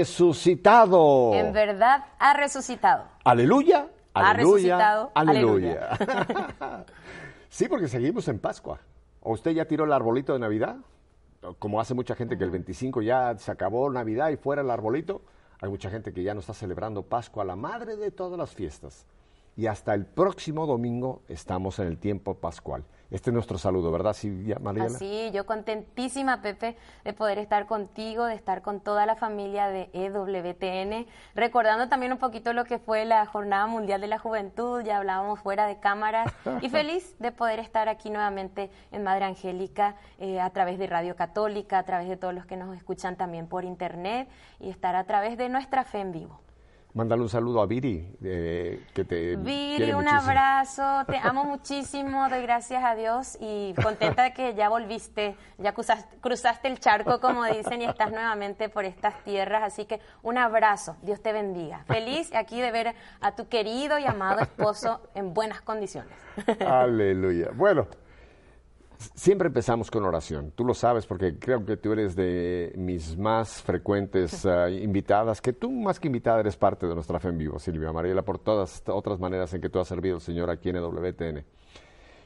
[0.00, 1.32] resucitado.
[1.34, 3.04] En verdad ha resucitado.
[3.24, 5.90] Aleluya, Ha aleluya, resucitado, aleluya.
[7.48, 8.80] sí, porque seguimos en Pascua.
[9.20, 10.76] ¿O usted ya tiró el arbolito de Navidad?
[11.58, 15.22] Como hace mucha gente que el 25 ya se acabó Navidad y fuera el arbolito.
[15.60, 19.06] Hay mucha gente que ya no está celebrando Pascua, la madre de todas las fiestas.
[19.56, 22.84] Y hasta el próximo domingo estamos en el tiempo pascual.
[23.10, 24.86] Este es nuestro saludo, ¿verdad, Silvia Mariela?
[24.86, 29.90] Así, yo contentísima, Pepe, de poder estar contigo, de estar con toda la familia de
[29.92, 34.96] EWTN, recordando también un poquito lo que fue la Jornada Mundial de la Juventud, ya
[34.96, 40.40] hablábamos fuera de cámaras, y feliz de poder estar aquí nuevamente en Madre Angélica, eh,
[40.40, 43.64] a través de Radio Católica, a través de todos los que nos escuchan también por
[43.64, 46.40] internet, y estar a través de nuestra fe en vivo.
[46.96, 50.30] Mándale un saludo a Viri, eh, que te Viri, quiere un muchísimo.
[50.30, 55.72] abrazo, te amo muchísimo, doy gracias a Dios y contenta de que ya volviste, ya
[55.74, 60.38] cruzaste, cruzaste el charco, como dicen, y estás nuevamente por estas tierras, así que un
[60.38, 61.84] abrazo, Dios te bendiga.
[61.84, 66.14] Feliz aquí de ver a tu querido y amado esposo en buenas condiciones.
[66.66, 67.50] Aleluya.
[67.54, 67.88] Bueno,
[69.14, 70.52] siempre empezamos con oración.
[70.54, 75.52] Tú lo sabes porque creo que tú eres de mis más frecuentes ah, invitadas, que
[75.52, 78.82] tú más que invitada eres parte de nuestra fe en vivo, Silvia Mariela, por todas
[78.86, 81.44] otras maneras en que tú has servido al Señor aquí en WTN.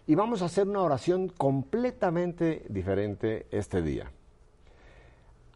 [0.07, 4.11] Y vamos a hacer una oración completamente diferente este día.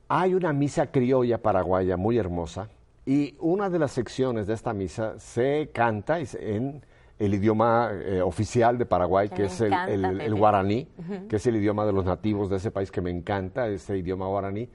[0.08, 2.69] Hay una misa criolla paraguaya muy hermosa
[3.06, 6.84] y una de las secciones de esta misa se canta en
[7.19, 10.30] el idioma eh, oficial de Paraguay, Que es el, encanta, el- el Pepe.
[10.32, 10.88] guaraní,
[11.28, 14.26] que es el idioma de los nativos de ese país que me encanta, ese idioma
[14.26, 14.69] guaraní.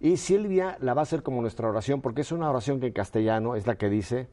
[0.00, 2.92] Y Silvia la va a hacer como nuestra oración, porque es una oración que en
[2.92, 4.28] castellano es la que dice,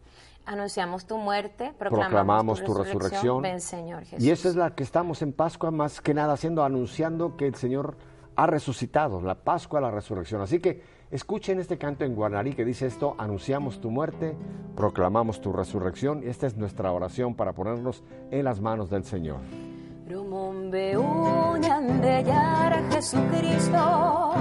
[0.46, 3.02] Anunciamos tu muerte, proclamamos, proclamamos tu, tu resurrección.
[3.04, 3.42] resurrección.
[3.42, 4.24] Ven, Señor Jesús.
[4.26, 7.56] Y esa es la que estamos en Pascua, más que nada haciendo, anunciando que el
[7.56, 7.98] Señor
[8.38, 10.40] ha resucitado, la Pascua, la resurrección.
[10.42, 10.82] Así que
[11.12, 14.36] escuchen este canto en guaraní que dice esto, anunciamos tu muerte,
[14.76, 16.24] proclamamos tu resurrección.
[16.24, 19.40] Esta es nuestra oración para ponernos en las manos del Señor.
[20.60, 20.96] De
[22.92, 24.34] Jesucristo,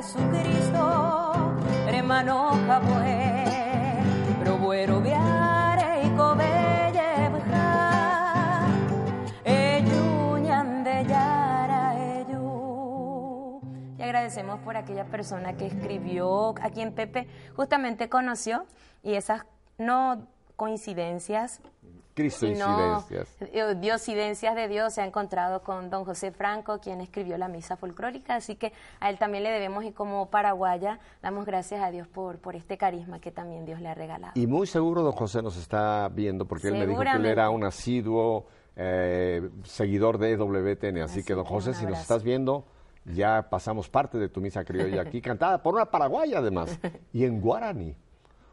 [0.00, 1.56] Jesucristo,
[1.86, 3.44] remano jabue,
[4.46, 8.66] robuero viare y cobelle buja,
[9.44, 13.60] Eyuñan de Yara, eyu.
[13.98, 18.64] Y agradecemos por aquella persona que escribió, a quien Pepe justamente conoció,
[19.02, 19.44] y esas
[19.76, 21.60] no coincidencias,
[22.20, 23.36] Cristo incidencias.
[23.40, 27.76] eh, diosidencias de Dios se ha encontrado con don José Franco, quien escribió la misa
[27.76, 32.08] folclórica, así que a él también le debemos y como paraguaya damos gracias a Dios
[32.08, 34.32] por, por este carisma que también Dios le ha regalado.
[34.34, 37.50] Y muy seguro don José nos está viendo porque él me dijo que él era
[37.50, 41.02] un asiduo eh, seguidor de WTN.
[41.02, 42.64] Así, Así que don José, si nos estás viendo,
[43.04, 46.78] ya pasamos parte de tu misa criolla aquí, cantada por una paraguaya además,
[47.12, 47.94] y en guaraní,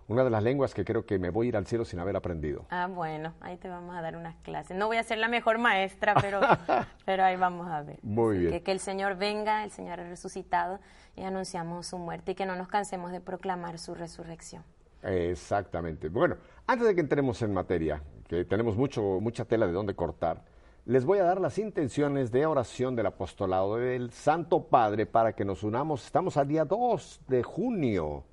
[0.08, 2.16] una de las lenguas que creo que me voy a ir al cielo sin haber
[2.16, 2.66] aprendido.
[2.70, 4.78] Ah, bueno, ahí te vamos a dar unas clases.
[4.78, 6.40] No voy a ser la mejor maestra, pero,
[7.06, 8.00] pero ahí vamos a ver.
[8.04, 8.52] Muy Así bien.
[8.54, 10.80] Que, que el Señor venga, el Señor ha resucitado
[11.16, 14.64] y anunciamos su muerte y que no nos cansemos de proclamar su resurrección.
[15.04, 16.10] Exactamente.
[16.10, 20.44] Bueno, antes de que entremos en materia, que tenemos mucho, mucha tela de dónde cortar,
[20.86, 25.44] les voy a dar las intenciones de oración del apostolado del Santo Padre para que
[25.44, 26.06] nos unamos.
[26.06, 28.24] Estamos al día 2 de junio.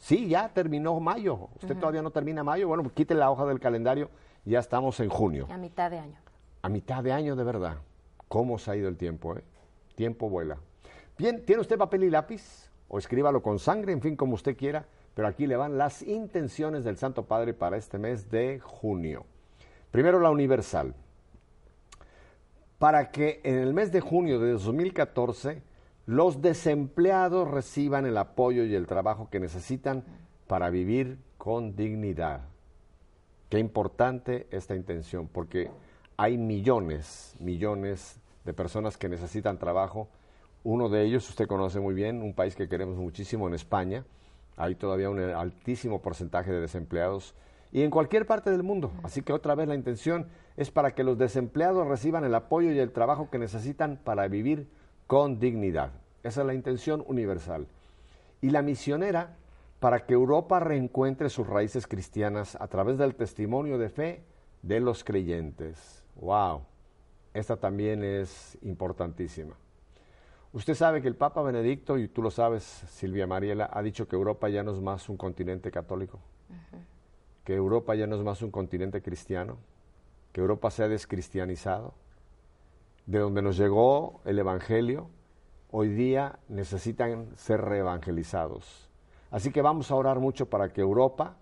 [0.00, 1.48] Sí, ya terminó mayo.
[1.62, 2.66] ¿Usted todavía no termina mayo?
[2.66, 4.10] Bueno, pues quite la hoja del calendario.
[4.44, 5.46] Ya estamos en junio.
[5.50, 6.18] A mitad de año.
[6.62, 7.76] A mitad de año, de verdad.
[8.26, 9.36] ¿Cómo se ha ido el tiempo?
[9.36, 9.44] Eh?
[9.94, 10.58] Tiempo vuela.
[11.16, 12.70] Bien, ¿tiene usted papel y lápiz?
[12.90, 16.82] o escríbalo con sangre, en fin, como usted quiera, pero aquí le van las intenciones
[16.84, 19.24] del Santo Padre para este mes de junio.
[19.92, 20.92] Primero la universal.
[22.80, 25.62] Para que en el mes de junio de 2014
[26.10, 30.02] los desempleados reciban el apoyo y el trabajo que necesitan
[30.48, 32.40] para vivir con dignidad.
[33.48, 35.70] Qué importante esta intención, porque
[36.16, 40.08] hay millones, millones de personas que necesitan trabajo.
[40.64, 44.04] Uno de ellos, usted conoce muy bien, un país que queremos muchísimo en España.
[44.56, 47.36] Hay todavía un altísimo porcentaje de desempleados
[47.70, 48.90] y en cualquier parte del mundo.
[49.04, 50.26] Así que otra vez la intención
[50.56, 54.66] es para que los desempleados reciban el apoyo y el trabajo que necesitan para vivir
[55.06, 55.99] con dignidad.
[56.22, 57.66] Esa es la intención universal.
[58.40, 59.36] Y la misionera
[59.78, 64.22] para que Europa reencuentre sus raíces cristianas a través del testimonio de fe
[64.62, 66.04] de los creyentes.
[66.16, 66.62] ¡Wow!
[67.32, 69.54] Esta también es importantísima.
[70.52, 74.16] Usted sabe que el Papa Benedicto, y tú lo sabes, Silvia Mariela, ha dicho que
[74.16, 76.18] Europa ya no es más un continente católico
[77.44, 79.58] que Europa ya no es más un continente cristiano,
[80.32, 81.94] que Europa se ha descristianizado,
[83.06, 85.08] de donde nos llegó el Evangelio,
[85.72, 88.88] hoy día necesitan ser reevangelizados.
[89.30, 91.36] Así que vamos a orar mucho para que Europa,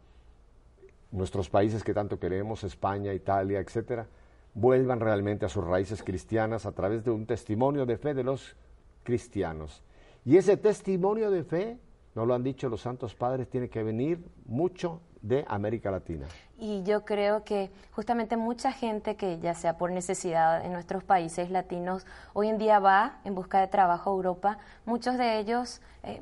[1.10, 4.06] nuestros países que tanto queremos, España, Italia, etcétera,
[4.54, 8.56] vuelvan realmente a sus raíces cristianas a través de un testimonio de fe de los
[9.04, 9.82] cristianos.
[10.24, 11.78] Y ese testimonio de fe,
[12.14, 16.26] nos lo han dicho los santos padres, tiene que venir mucho de América Latina.
[16.58, 21.50] Y yo creo que justamente mucha gente que ya sea por necesidad en nuestros países
[21.50, 26.20] latinos, hoy en día va en busca de trabajo a Europa, muchos de ellos eh,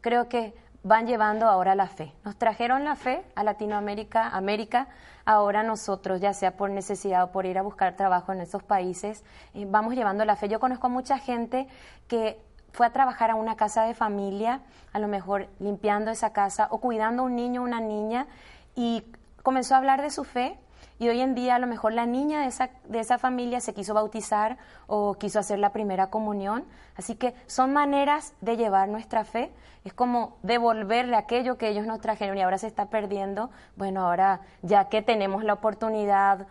[0.00, 0.54] creo que
[0.84, 2.12] van llevando ahora la fe.
[2.24, 4.88] Nos trajeron la fe a Latinoamérica, América,
[5.24, 9.24] ahora nosotros, ya sea por necesidad o por ir a buscar trabajo en esos países,
[9.54, 10.48] eh, vamos llevando la fe.
[10.48, 11.66] Yo conozco mucha gente
[12.06, 12.38] que
[12.74, 14.60] fue a trabajar a una casa de familia,
[14.92, 18.26] a lo mejor limpiando esa casa o cuidando a un niño o una niña
[18.74, 19.04] y
[19.44, 20.58] comenzó a hablar de su fe
[21.04, 23.74] y hoy en día a lo mejor la niña de esa, de esa familia se
[23.74, 24.56] quiso bautizar
[24.86, 26.64] o quiso hacer la primera comunión.
[26.96, 29.52] Así que son maneras de llevar nuestra fe.
[29.84, 33.50] Es como devolverle aquello que ellos nos trajeron y ahora se está perdiendo.
[33.76, 36.46] Bueno, ahora ya que tenemos la oportunidad,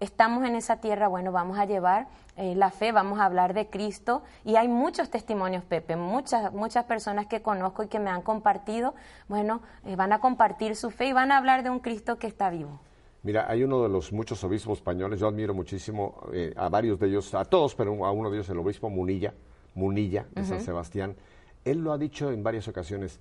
[0.00, 3.68] estamos en esa tierra, bueno, vamos a llevar eh, la fe, vamos a hablar de
[3.70, 4.24] Cristo.
[4.44, 8.96] Y hay muchos testimonios, Pepe, muchas, muchas personas que conozco y que me han compartido,
[9.28, 12.26] bueno, eh, van a compartir su fe y van a hablar de un Cristo que
[12.26, 12.80] está vivo.
[13.26, 17.08] Mira, hay uno de los muchos obispos españoles, yo admiro muchísimo eh, a varios de
[17.08, 19.34] ellos, a todos, pero a uno de ellos, el obispo Munilla,
[19.74, 21.16] Munilla de San Sebastián.
[21.64, 23.18] Él lo ha dicho en varias ocasiones,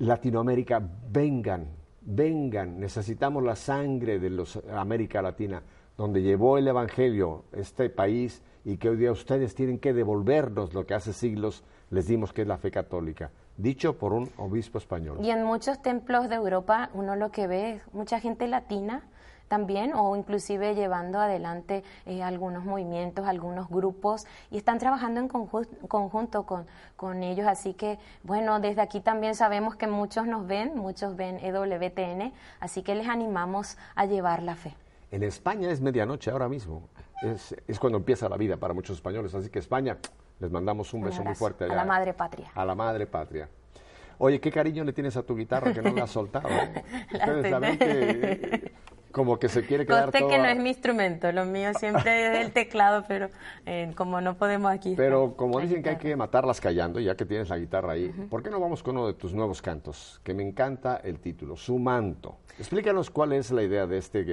[0.00, 1.68] Latinoamérica, vengan,
[2.02, 5.62] vengan, necesitamos la sangre de los América Latina
[5.96, 10.84] donde llevó el Evangelio este país y que hoy día ustedes tienen que devolvernos lo
[10.84, 15.16] que hace siglos les dimos que es la fe católica, dicho por un obispo español.
[15.22, 19.04] Y en muchos templos de Europa uno lo que ve es mucha gente latina
[19.48, 26.46] también o inclusive llevando adelante eh, algunos movimientos, algunos grupos y están trabajando en conjunto
[26.46, 27.46] con, con, ellos.
[27.46, 32.82] Así que, bueno, desde aquí también sabemos que muchos nos ven, muchos ven EWTN, así
[32.82, 34.74] que les animamos a llevar la fe.
[35.10, 36.88] En España es medianoche ahora mismo.
[37.22, 39.34] Es, cuando empieza la vida para muchos españoles.
[39.34, 39.96] Así que España,
[40.40, 41.64] les mandamos un, beso muy fuerte.
[41.64, 42.50] Allá, a la madre patria.
[42.54, 43.48] A la madre patria.
[44.18, 46.48] Oye, ¿qué cariño le tienes a tu guitarra que no la has soltado?
[47.12, 48.72] Ustedes saben que
[49.14, 52.46] como que se quiere quedar Conste que no es mi instrumento, lo mío siempre es
[52.46, 53.30] el teclado, pero
[53.64, 54.94] eh, como no podemos aquí...
[54.96, 58.42] Pero como dicen que hay que matarlas callando, ya que tienes la guitarra ahí, ¿por
[58.42, 60.20] qué no vamos con uno de tus nuevos cantos?
[60.24, 62.38] Que me encanta el título, Su Manto.
[62.58, 64.24] Explícanos cuál es la idea de este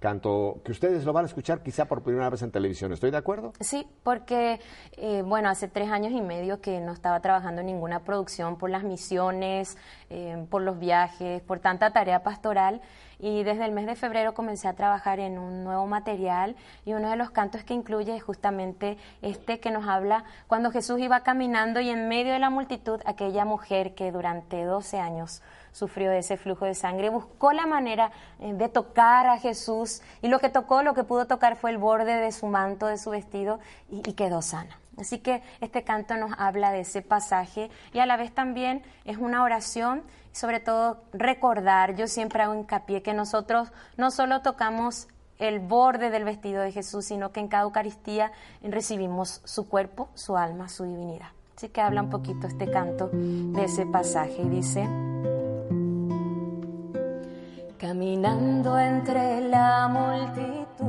[0.00, 2.92] canto que ustedes lo van a escuchar quizá por primera vez en televisión.
[2.92, 3.52] ¿Estoy de acuerdo?
[3.60, 4.60] Sí, porque,
[4.96, 8.70] eh, bueno, hace tres años y medio que no estaba trabajando en ninguna producción por
[8.70, 9.76] las misiones,
[10.10, 12.80] eh, por los viajes, por tanta tarea pastoral.
[13.18, 17.08] Y desde el mes de febrero comencé a trabajar en un nuevo material y uno
[17.08, 21.80] de los cantos que incluye es justamente este que nos habla cuando Jesús iba caminando
[21.80, 25.40] y en medio de la multitud aquella mujer que durante 12 años
[25.76, 30.38] sufrió ese flujo de sangre, buscó la manera eh, de tocar a Jesús y lo
[30.38, 33.60] que tocó, lo que pudo tocar fue el borde de su manto, de su vestido
[33.90, 34.80] y, quedó sana.
[34.98, 39.18] Así que este canto nos habla de ese pasaje y a la vez también es
[39.18, 40.02] una oración,
[40.32, 46.24] sobre todo recordar, yo siempre hago hincapié que nosotros no solo tocamos el borde del
[46.24, 51.28] vestido de Jesús, sino que en cada Eucaristía recibimos su cuerpo, su alma, su divinidad.
[51.54, 54.88] Así que habla un poquito este canto de ese pasaje y dice,
[57.78, 60.86] caminando entre la multitud.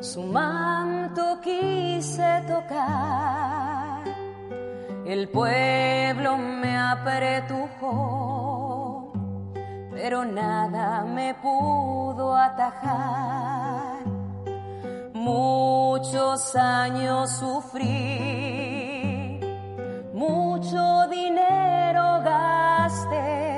[0.00, 4.02] Su manto quise tocar
[5.06, 7.92] El pueblo me apretujó,
[9.90, 14.02] pero nada me pudo atajar.
[15.12, 17.80] Muchos años sufrí,
[20.14, 23.51] mucho dinero gasté,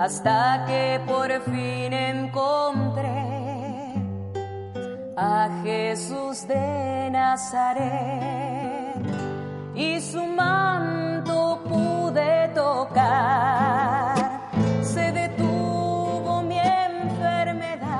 [0.00, 3.12] hasta que por fin encontré
[5.14, 8.96] a Jesús de Nazaret
[9.74, 14.14] y su manto pude tocar.
[14.80, 17.92] Se detuvo mi enfermedad.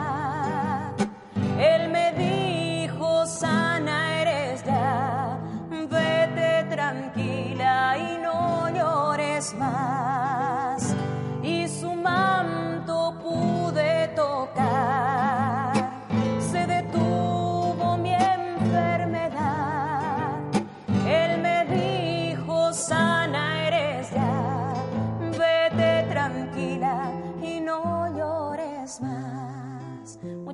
[1.59, 5.39] Él me dijo, sana eres ya,
[5.69, 10.10] vete tranquila y no llores más.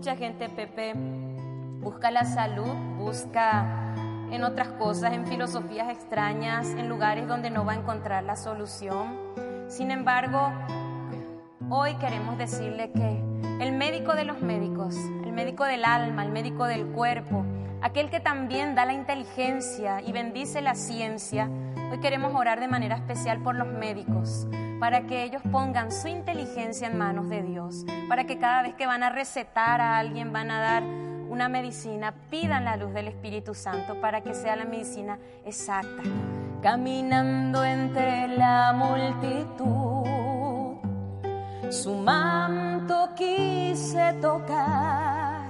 [0.06, 0.92] Mucha gente, Pepe,
[1.80, 3.92] busca la salud, busca
[4.30, 9.18] en otras cosas, en filosofías extrañas, en lugares donde no va a encontrar la solución.
[9.66, 10.52] Sin embargo,
[11.70, 13.20] hoy queremos decirle que
[13.60, 14.94] el médico de los médicos,
[15.24, 17.44] el médico del alma, el médico del cuerpo,
[17.82, 21.50] aquel que también da la inteligencia y bendice la ciencia,
[21.90, 24.46] hoy queremos orar de manera especial por los médicos,
[24.80, 28.86] para que ellos pongan su inteligencia en manos de Dios, para que cada vez que
[28.86, 30.82] van a recetar a alguien, van a dar
[31.28, 36.02] una medicina, pidan la luz del Espíritu Santo para que sea la medicina exacta.
[36.62, 40.06] Caminando entre la multitud,
[41.70, 45.46] su manto quise tocar.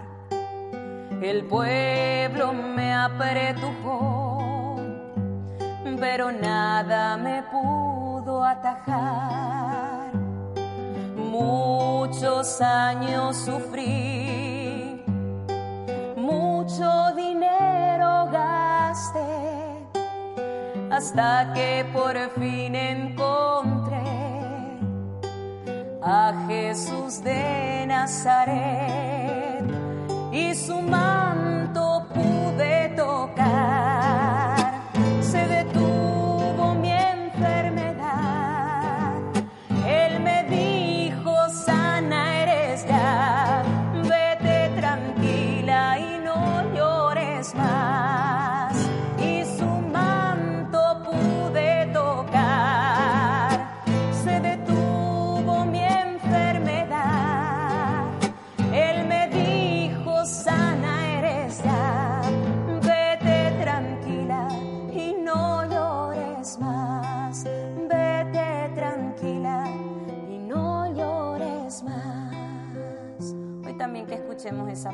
[1.22, 4.35] El pueblo me apretujó,
[5.94, 10.10] pero nada me pudo atajar.
[11.16, 15.04] Muchos años sufrí,
[16.16, 19.20] mucho dinero gasté,
[20.90, 23.96] hasta que por fin encontré
[26.02, 29.64] a Jesús de Nazaret
[30.32, 34.45] y su manto pude tocar.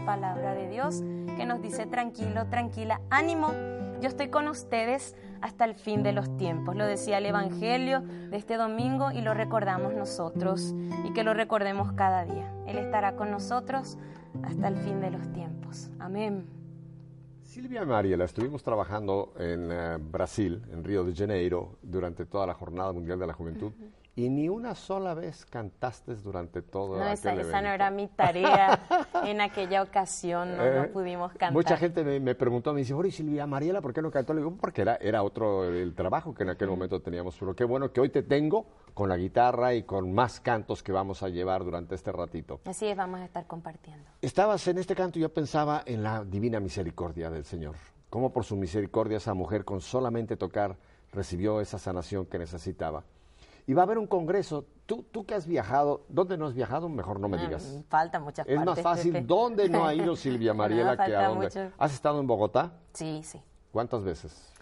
[0.05, 1.03] Palabra de Dios
[1.37, 3.53] que nos dice tranquilo, tranquila, ánimo.
[4.01, 6.77] Yo estoy con ustedes hasta el fin de los tiempos.
[6.77, 11.93] Lo decía el Evangelio de este domingo y lo recordamos nosotros y que lo recordemos
[11.93, 12.53] cada día.
[12.67, 13.99] Él estará con nosotros
[14.43, 15.91] hasta el fin de los tiempos.
[15.99, 16.47] Amén.
[17.43, 22.93] Silvia Mariela, estuvimos trabajando en eh, Brasil, en Río de Janeiro, durante toda la Jornada
[22.93, 23.73] Mundial de la Juventud,
[24.15, 28.79] y ni una sola vez cantaste durante todo No, esa, esa no era mi tarea
[29.25, 31.53] en aquella ocasión, no, no Eh, pudimos cantar.
[31.53, 34.35] Mucha gente me, me preguntó, me dice, oye Silvia Mariela, ¿por qué no cantó?
[34.35, 37.65] Le digo, porque era, era otro el trabajo que en aquel momento teníamos, pero qué
[37.65, 41.29] bueno que hoy te tengo con la guitarra y con más cantos que vamos a
[41.31, 42.61] llevar durante este ratito.
[42.67, 44.05] Así es, vamos a estar compartiendo.
[44.21, 47.77] Estabas en este canto y yo pensaba en la divina misericordia del Señor.
[48.11, 50.77] Cómo por su misericordia esa mujer con solamente tocar
[51.13, 53.05] recibió esa sanación que necesitaba.
[53.67, 54.67] Y va a haber un congreso.
[54.87, 56.89] Tú, tú que has viajado, ¿dónde no has viajado?
[56.89, 57.79] Mejor no me Ah, digas.
[57.89, 59.27] Falta muchas Es más fácil.
[59.27, 61.47] ¿dónde no ha ido Silvia Mariela No, que a dónde?
[61.47, 61.71] mucho.
[61.79, 62.73] ¿Has estado en Bogotá?
[62.93, 63.41] Sí, sí.
[63.71, 64.53] ¿Cuántas veces?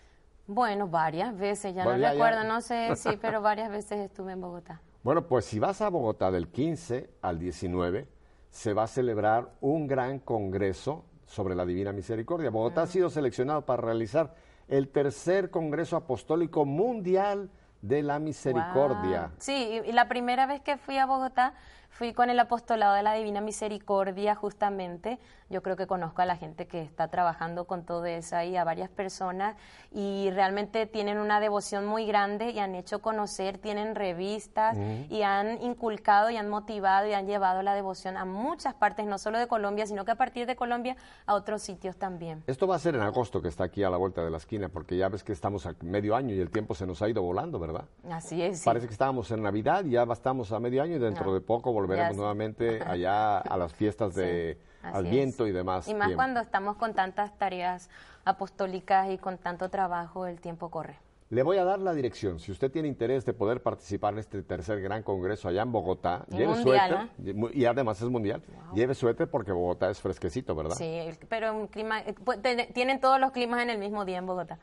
[0.46, 4.32] Bueno, varias veces, ya no Bueno, ya, recuerdo, no sé, sí, pero varias veces estuve
[4.32, 4.80] en Bogotá.
[5.02, 8.06] Bueno, pues si vas a Bogotá del 15 al 19,
[8.50, 12.50] se va a celebrar un gran congreso sobre la Divina Misericordia.
[12.50, 14.34] Bogotá ha sido seleccionado para realizar
[14.68, 17.48] el tercer Congreso Apostólico Mundial
[17.82, 19.20] de la Misericordia.
[19.22, 19.30] Wow.
[19.38, 21.54] Sí, y, y la primera vez que fui a Bogotá
[21.90, 25.18] Fui con el apostolado de la Divina Misericordia justamente.
[25.50, 28.62] Yo creo que conozco a la gente que está trabajando con todo eso ahí, a
[28.64, 29.56] varias personas,
[29.90, 34.78] y realmente tienen una devoción muy grande y han hecho conocer, tienen revistas
[35.10, 39.18] y han inculcado y han motivado y han llevado la devoción a muchas partes, no
[39.18, 42.44] solo de Colombia, sino que a partir de Colombia a otros sitios también.
[42.46, 44.68] Esto va a ser en agosto, que está aquí a la vuelta de la esquina,
[44.68, 47.22] porque ya ves que estamos a medio año y el tiempo se nos ha ido
[47.22, 47.84] volando, ¿verdad?
[48.08, 48.60] Así es.
[48.60, 48.64] sí.
[48.64, 51.34] Parece que estábamos en Navidad y ya estamos a medio año y dentro No.
[51.34, 55.88] de poco volveremos nuevamente allá a las fiestas de Así Adviento y demás.
[55.88, 56.16] Y más tiempo.
[56.16, 57.90] cuando estamos con tantas tareas
[58.24, 60.96] apostólicas y con tanto trabajo, el tiempo corre.
[61.30, 62.40] Le voy a dar la dirección.
[62.40, 66.24] Si usted tiene interés de poder participar en este tercer gran congreso allá en Bogotá,
[66.28, 68.42] Y lleve mundial, suéter, y además es mundial,
[68.74, 70.74] lleve suéter porque Bogotá es fresquecito, ¿verdad?
[70.74, 74.18] Sí, pero un clima, eh, pu- ten- tienen todos los climas en el mismo día
[74.18, 74.58] en Bogotá.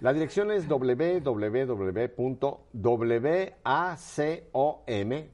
[0.00, 1.24] La dirección es www.wacom,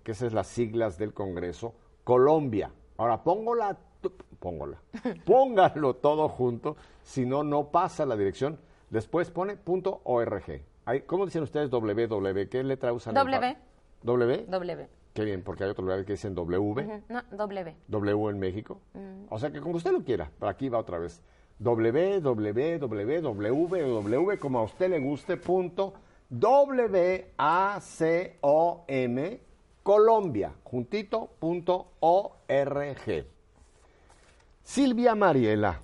[0.02, 2.72] que esas es las siglas del Congreso, Colombia.
[2.96, 3.78] Ahora, póngola,
[4.40, 4.82] póngola,
[5.24, 8.58] póngalo todo junto, si no, no pasa la dirección.
[8.90, 10.62] Después pone punto .org.
[10.84, 12.48] Ahí, ¿Cómo dicen ustedes www?
[12.48, 13.14] ¿Qué letra usan?
[13.14, 13.56] W.
[14.02, 14.46] ¿W?
[14.48, 14.88] W.
[15.14, 17.02] Qué bien, porque hay otros lugares que dicen W.
[17.08, 17.76] No, W.
[17.86, 18.80] W en México.
[18.94, 19.26] Mm.
[19.30, 21.22] O sea que como usted lo quiera, pero aquí va otra vez.
[21.58, 22.78] Www,
[24.38, 25.94] como a usted le guste, punto
[26.28, 27.30] W-A-C-O-M,
[29.82, 33.26] Colombia, juntito, punto O-R-G.
[34.64, 35.80] Silvia Mariela,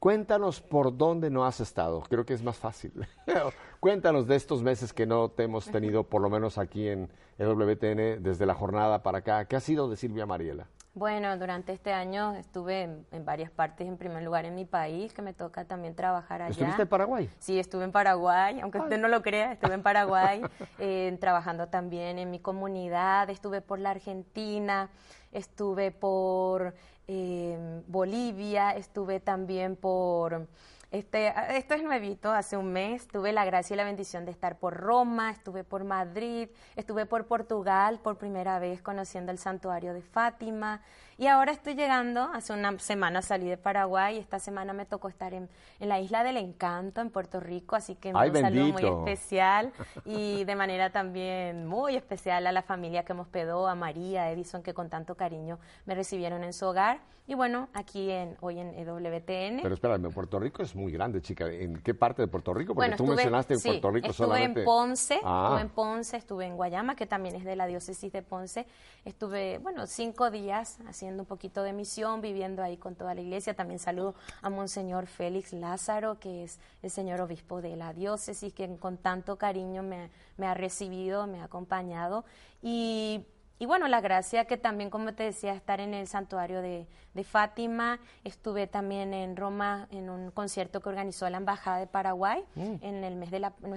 [0.00, 2.02] cuéntanos por dónde no has estado.
[2.08, 2.92] Creo que es más fácil.
[3.80, 8.20] cuéntanos de estos meses que no te hemos tenido, por lo menos aquí en WTN,
[8.22, 9.44] desde la jornada para acá.
[9.44, 10.66] ¿Qué ha sido de Silvia Mariela?
[10.98, 15.12] Bueno, durante este año estuve en, en varias partes, en primer lugar en mi país,
[15.12, 16.50] que me toca también trabajar allá.
[16.50, 17.30] ¿Estuviste en Paraguay?
[17.38, 20.42] Sí, estuve en Paraguay, aunque usted no lo crea, estuve en Paraguay,
[20.80, 24.90] eh, trabajando también en mi comunidad, estuve por la Argentina,
[25.30, 26.74] estuve por
[27.06, 30.48] eh, Bolivia, estuve también por...
[30.90, 34.58] Este, esto es nuevito, hace un mes tuve la gracia y la bendición de estar
[34.58, 40.00] por Roma, estuve por Madrid, estuve por Portugal por primera vez conociendo el santuario de
[40.00, 40.80] Fátima
[41.18, 45.08] y ahora estoy llegando, hace una semana salí de Paraguay y esta semana me tocó
[45.08, 45.48] estar en,
[45.80, 49.72] en la isla del encanto en Puerto Rico, así que Ay, un saludo muy especial
[50.06, 54.30] y de manera también muy especial a la familia que me hospedó, a María, a
[54.30, 58.58] Edison, que con tanto cariño me recibieron en su hogar y bueno, aquí en, hoy
[58.58, 59.60] en EWTN.
[59.62, 61.44] Pero espérame, Puerto Rico es muy grande, chica.
[61.46, 62.74] ¿En qué parte deErto Rico?
[62.74, 64.60] Porque Bueno, tú estuve- mencionaste en sí, Puerto Rico estuve solamente.
[64.60, 65.48] en Ponce, Ah.
[65.48, 68.66] estuve en Ponce, estuve en Guayama, que también es de la diócesis de Ponce.
[69.04, 73.54] Estuve, bueno, cinco días haciendo un poquito de misión, viviendo ahí con toda la iglesia.
[73.54, 78.76] También saludo a Monseñor Félix Lázaro, que es el señor obispo de la diócesis, que
[78.76, 82.24] con tanto cariño me, me ha recibido, me ha acompañado.
[82.62, 83.24] Y
[83.60, 87.24] y bueno, la gracia que también, como te decía, estar en el santuario de, de
[87.24, 87.98] Fátima.
[88.22, 93.16] Estuve también en Roma en un concierto que organizó la Embajada de Paraguay en el
[93.16, 93.74] mes de la, en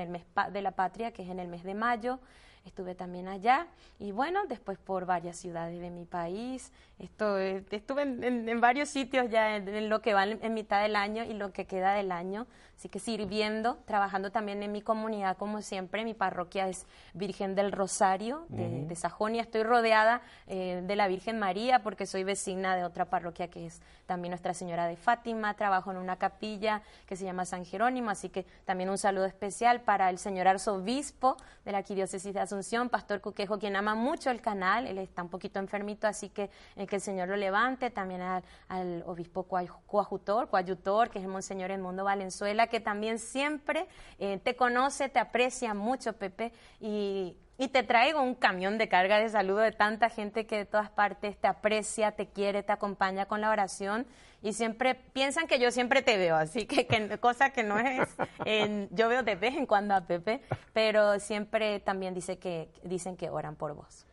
[0.00, 2.18] el mes- de la patria, que es en el mes de mayo.
[2.64, 3.66] Estuve también allá
[3.98, 6.72] y bueno, después por varias ciudades de mi país.
[6.98, 10.54] Esto, eh, estuve en, en- en varios sitios ya en, en lo que va en,
[10.54, 12.46] mitad del año y lo que queda del año.
[12.76, 16.04] Así que sirviendo, trabajando también en mi comunidad como siempre.
[16.04, 19.42] Mi parroquia es Virgen del Rosario de, de Sajonia.
[19.42, 23.80] Estoy rodeada eh, de la Virgen María porque soy vecina de otra parroquia que es
[24.06, 25.54] también Nuestra Señora de Fátima.
[25.54, 29.80] Trabajo en una capilla que se llama San Jerónimo, así que también un saludo especial
[29.82, 34.40] para el señor arzobispo de la arquidiócesis de Asunción, Pastor Cuquejo, quien ama mucho el
[34.40, 34.86] canal.
[34.88, 37.90] Él está un poquito enfermito, así que eh, que el Señor lo levante.
[37.90, 43.86] También al, al obispo coadjutor, coadjutor, que es el Monseñor Edmundo Valenzuela, que también siempre
[44.18, 47.36] eh, te conoce, te aprecia mucho, Pepe, y,
[47.72, 51.36] te traigo un camión de carga de saludo de tanta gente que de todas partes
[51.38, 54.06] te aprecia, te quiere, te acompaña con la oración
[54.42, 58.08] y siempre piensan que yo siempre te veo, así que, que cosa que no es,
[58.44, 60.40] en- yo veo de vez en cuando a Pepe,
[60.72, 64.04] pero siempre también dice que, dicen que oran por vos.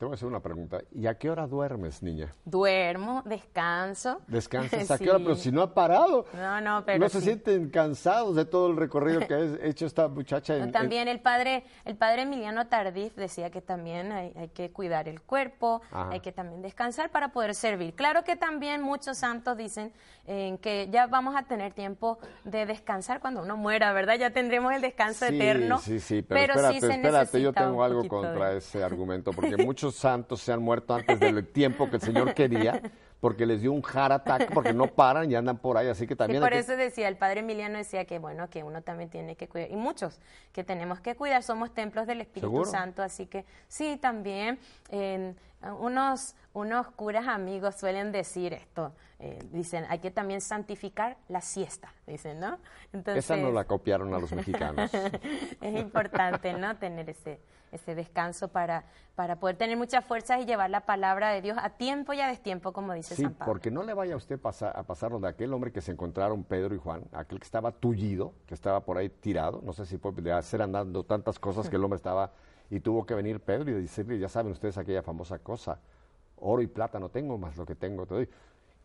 [0.00, 0.80] Te voy a hacer una pregunta.
[0.92, 2.34] ¿Y a qué hora duermes, niña?
[2.46, 4.22] Duermo, descanso.
[4.28, 5.04] ¿Descansas a Sí.
[5.04, 5.18] qué hora?
[5.18, 6.24] Pero si no ha parado.
[6.32, 10.08] No, no, pero ¿No se sienten cansados de todo el recorrido que ha hecho esta
[10.08, 10.56] muchacha?
[10.56, 15.06] en- También el padre, el padre Emiliano Tardif decía que también hay, hay que cuidar
[15.06, 16.08] el cuerpo, Ajá.
[16.12, 17.92] hay que también descansar para poder servir.
[17.94, 19.92] Claro que también muchos santos dicen
[20.26, 24.14] eh, que ya vamos a tener tiempo de descansar cuando uno muera, ¿verdad?
[24.18, 25.78] Ya tendremos el descanso Sí, eterno.
[25.80, 29.56] Sí, sí, pero, espérate, sí se espérate, yo tengo algo contra de- ese argumento, porque
[29.66, 32.80] muchos santos se han muerto antes del tiempo que el Señor quería,
[33.20, 36.16] porque les dio un heart attack, porque no paran y andan por ahí, así que
[36.16, 36.40] también...
[36.40, 39.46] por que- eso decía, el padre Emiliano decía que bueno, que uno también tiene que
[39.48, 40.18] cuidar, y muchos
[40.52, 42.70] que tenemos que cuidar, somos templos del Espíritu ¿Seguro?
[42.70, 44.58] Santo, así que sí, también,
[44.90, 45.36] en-
[45.78, 51.92] Unos, unos curas amigos suelen decir esto, eh, dicen, hay que también santificar la siesta,
[52.06, 52.58] dicen, ¿no?
[52.94, 54.90] Entonces, Esa no la copiaron a los mexicanos.
[55.60, 56.78] es importante, ¿no?
[56.78, 57.40] Tener ese,
[57.72, 61.70] ese descanso para, para poder tener muchas fuerzas y llevar la palabra de Dios a
[61.70, 63.52] tiempo y a destiempo, como dice San Pablo.
[63.52, 66.44] porque no le vaya a usted pasar, a pasar de aquel hombre que se encontraron
[66.44, 69.98] Pedro y Juan, aquel que estaba tullido, que estaba por ahí tirado, no sé si
[69.98, 72.32] puede hacer andando tantas cosas que el hombre estaba
[72.70, 75.80] y tuvo que venir Pedro y decirle, ya saben ustedes aquella famosa cosa,
[76.36, 78.28] oro y plata no tengo, más lo que tengo te doy.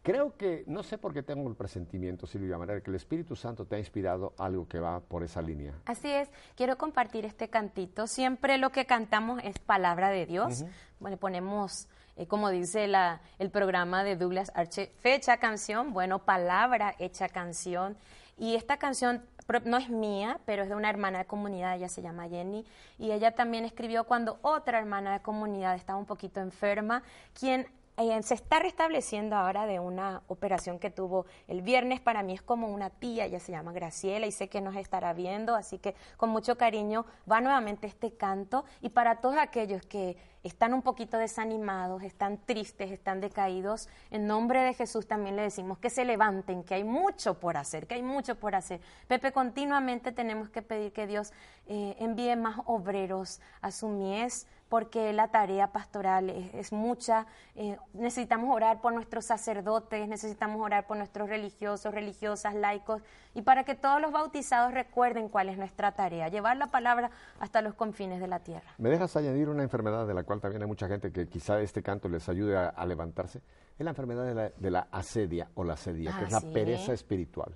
[0.02, 3.66] Creo que, no sé por qué tengo el presentimiento, Silvia Manera, que el Espíritu Santo
[3.66, 5.74] te ha inspirado algo que va por esa línea.
[5.86, 8.06] Así es, quiero compartir este cantito.
[8.06, 10.64] Siempre lo que cantamos es palabra de Dios.
[11.00, 16.94] Bueno, ponemos, eh, como dice la, el programa de Douglas Arche, fecha canción, bueno, palabra
[17.00, 17.98] hecha canción.
[18.38, 19.24] Y esta canción
[19.66, 22.66] no es mía, pero es de una hermana de comunidad, ella se llama Jenny,
[22.98, 27.04] y ella también escribió cuando otra hermana de comunidad estaba un poquito enferma,
[27.40, 32.02] quien eh, se está restableciendo ahora de una operación que tuvo el viernes.
[32.02, 35.14] Para mí es como una tía, ella se llama Graciela y sé que nos estará
[35.14, 38.66] viendo, así que con mucho cariño va nuevamente este canto.
[38.82, 44.62] Y para todos aquellos que están un poquito desanimados, están tristes, están decaídos, en nombre
[44.62, 48.04] de Jesús también le decimos que se levanten, que hay mucho por hacer, que hay
[48.04, 48.80] mucho por hacer.
[49.08, 51.34] Pepe, continuamente tenemos que pedir que Dios
[51.66, 57.28] eh, envíe más obreros a su mies porque la tarea pastoral es, mucha.
[57.56, 63.02] Eh, necesitamos orar por nuestros sacerdotes, necesitamos orar por nuestros religiosos, religiosas, laicos,
[63.36, 67.62] y para que todos los bautizados recuerden cuál es nuestra tarea, llevar la palabra hasta
[67.62, 68.74] los confines de la tierra.
[68.78, 71.84] ¿Me dejas añadir una enfermedad de la cual también hay mucha gente que quizá este
[71.84, 73.42] canto les ayude a, levantarse?
[73.78, 77.56] Es la enfermedad de la, asedia o la asedia, que es la ah, pereza espiritual.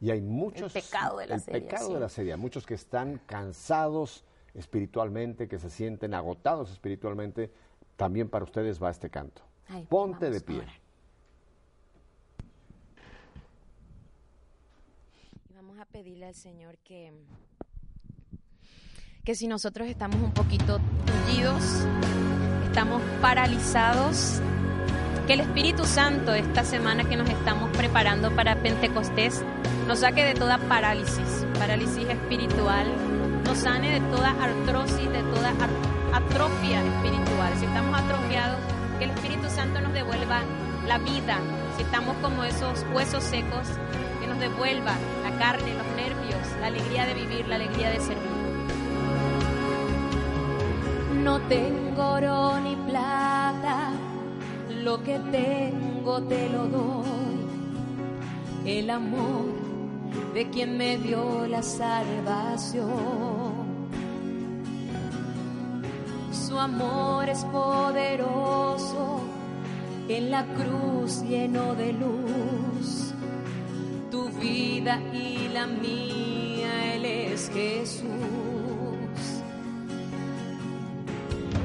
[0.00, 0.74] Y hay muchos...
[0.74, 5.58] El pecado de la el pecado de la asedia, muchos que están cansados, espiritualmente, que
[5.58, 7.50] se sienten agotados espiritualmente,
[7.96, 9.42] también para ustedes va este canto.
[9.88, 10.62] Ponte de pie.
[15.54, 17.12] Vamos a pedirle al Señor que,
[19.24, 21.62] que si nosotros estamos un poquito tullidos,
[22.64, 24.40] estamos paralizados,
[25.26, 29.44] que el Espíritu Santo esta semana que nos estamos preparando para Pentecostés
[29.86, 32.86] nos saque de toda parálisis, parálisis espiritual,
[33.48, 35.54] nos sane de toda artrosis, de toda
[36.12, 37.50] atrofia espiritual.
[37.58, 38.58] Si estamos atrofiados,
[38.98, 40.42] que el Espíritu Santo nos devuelva
[40.86, 41.38] la vida.
[41.76, 43.66] Si estamos como esos huesos secos,
[44.20, 48.38] que nos devuelva la carne, los nervios, la alegría de vivir, la alegría de servir.
[51.24, 53.92] No tengo oro ni plata,
[54.82, 57.46] lo que tengo te lo doy.
[58.66, 59.67] El amor
[60.34, 62.88] de quien me dio la salvación.
[66.32, 69.20] Su amor es poderoso,
[70.08, 73.12] en la cruz lleno de luz.
[74.10, 78.04] Tu vida y la mía, Él es Jesús.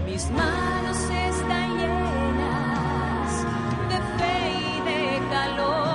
[0.06, 3.46] Mis manos están llenas
[3.90, 5.93] de fe y de calor.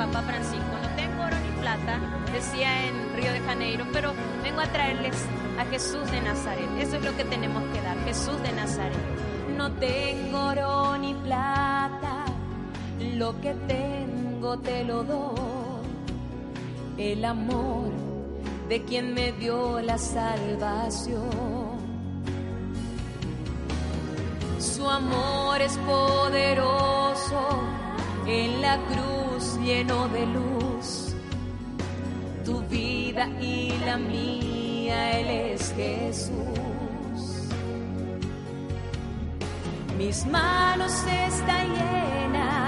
[0.00, 0.64] Papa Francisco.
[0.80, 2.00] No tengo oro ni plata,
[2.32, 5.14] decía en Río de Janeiro, pero vengo a traerles
[5.58, 6.68] a Jesús de Nazaret.
[6.78, 8.96] Eso es lo que tenemos que dar, Jesús de Nazaret.
[9.58, 12.24] No tengo oro ni plata,
[13.14, 15.49] lo que tengo te lo doy.
[17.00, 17.88] El amor
[18.68, 21.30] de quien me dio la salvación.
[24.58, 27.40] Su amor es poderoso
[28.26, 31.14] en la cruz lleno de luz,
[32.44, 36.34] tu vida y la mía, Él es Jesús.
[39.96, 42.59] Mis manos están llenas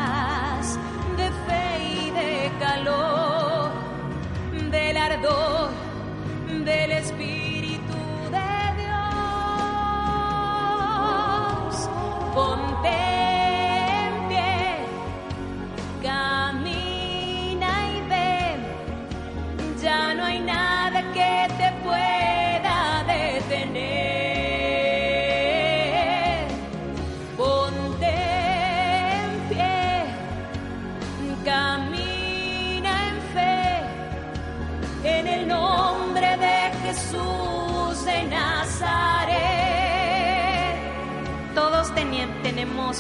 [5.23, 7.95] del Espíritu
[8.31, 8.99] de Dios.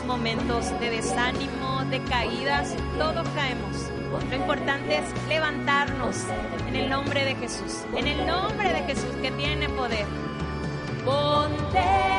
[0.00, 3.76] Momentos de desánimo, de caídas, todos caemos.
[4.30, 6.16] Lo importante es levantarnos
[6.66, 10.06] en el nombre de Jesús, en el nombre de Jesús que tiene poder.
[11.04, 12.11] Ponte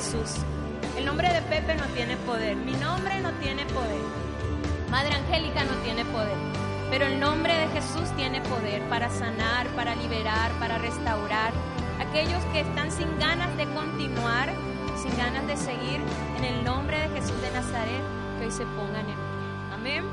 [0.00, 0.40] Jesús.
[0.96, 4.00] El nombre de Pepe no tiene poder, mi nombre no tiene poder,
[4.90, 6.38] Madre Angélica no tiene poder,
[6.90, 11.52] pero el nombre de Jesús tiene poder para sanar, para liberar, para restaurar.
[12.00, 14.48] Aquellos que están sin ganas de continuar,
[14.96, 16.00] sin ganas de seguir,
[16.38, 18.02] en el nombre de Jesús de Nazaret,
[18.38, 19.74] que hoy se pongan en pie.
[19.74, 20.04] Amén.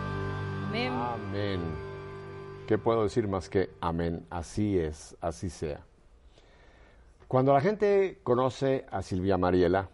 [0.67, 0.91] Amén.
[0.91, 1.61] Amén.
[2.67, 4.25] ¿Qué puedo decir más que amén?
[4.29, 5.79] Así es, así sea.
[7.27, 9.89] Cuando la gente conoce a Silvia Mariela,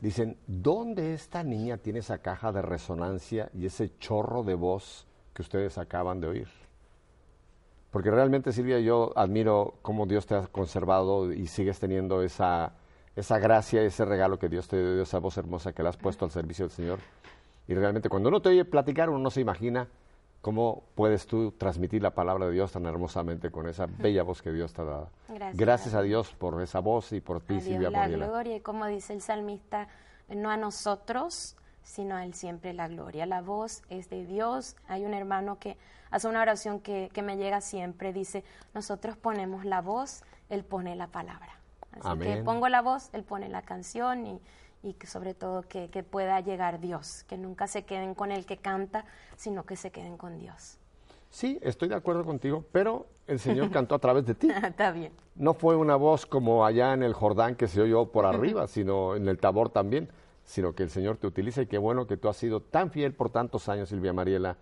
[0.00, 5.04] dicen, ¿dónde esta niña tiene esa caja de resonancia y ese chorro de voz
[5.34, 6.48] que ustedes acaban de oír?
[7.90, 12.74] Porque realmente, Silvia, yo admiro cómo Dios te ha conservado y sigues teniendo esa,
[13.16, 16.24] esa gracia, ese regalo que Dios te dio, esa voz hermosa que le has puesto
[16.24, 17.00] al servicio del Señor.
[17.66, 19.88] Y realmente cuando uno te oye platicar, uno no se imagina
[20.40, 24.52] cómo puedes tú transmitir la palabra de Dios tan hermosamente con esa bella voz que
[24.52, 25.10] Dios te ha dado.
[25.28, 25.56] Gracias.
[25.56, 28.26] Gracias a Dios por esa voz y por ti, A Dios Silvia la Mariela.
[28.26, 29.88] gloria y como dice el salmista,
[30.28, 33.26] no a nosotros, sino a Él siempre la gloria.
[33.26, 34.76] La voz es de Dios.
[34.88, 35.76] Hay un hermano que
[36.10, 40.96] hace una oración que, que me llega siempre, dice, nosotros ponemos la voz, Él pone
[40.96, 41.60] la palabra.
[41.92, 42.44] Así que Amén.
[42.44, 44.40] pongo la voz, Él pone la canción y,
[44.82, 48.46] y que sobre todo que, que pueda llegar Dios, que nunca se queden con el
[48.46, 49.04] que canta,
[49.36, 50.78] sino que se queden con Dios.
[51.30, 54.50] Sí, estoy de acuerdo contigo, pero el Señor cantó a través de ti.
[54.50, 55.12] Está bien.
[55.36, 59.14] No fue una voz como allá en el Jordán que se oyó por arriba, sino
[59.14, 60.08] en el Tabor también,
[60.44, 63.14] sino que el Señor te utiliza y qué bueno que tú has sido tan fiel
[63.14, 64.56] por tantos años, Silvia Mariela,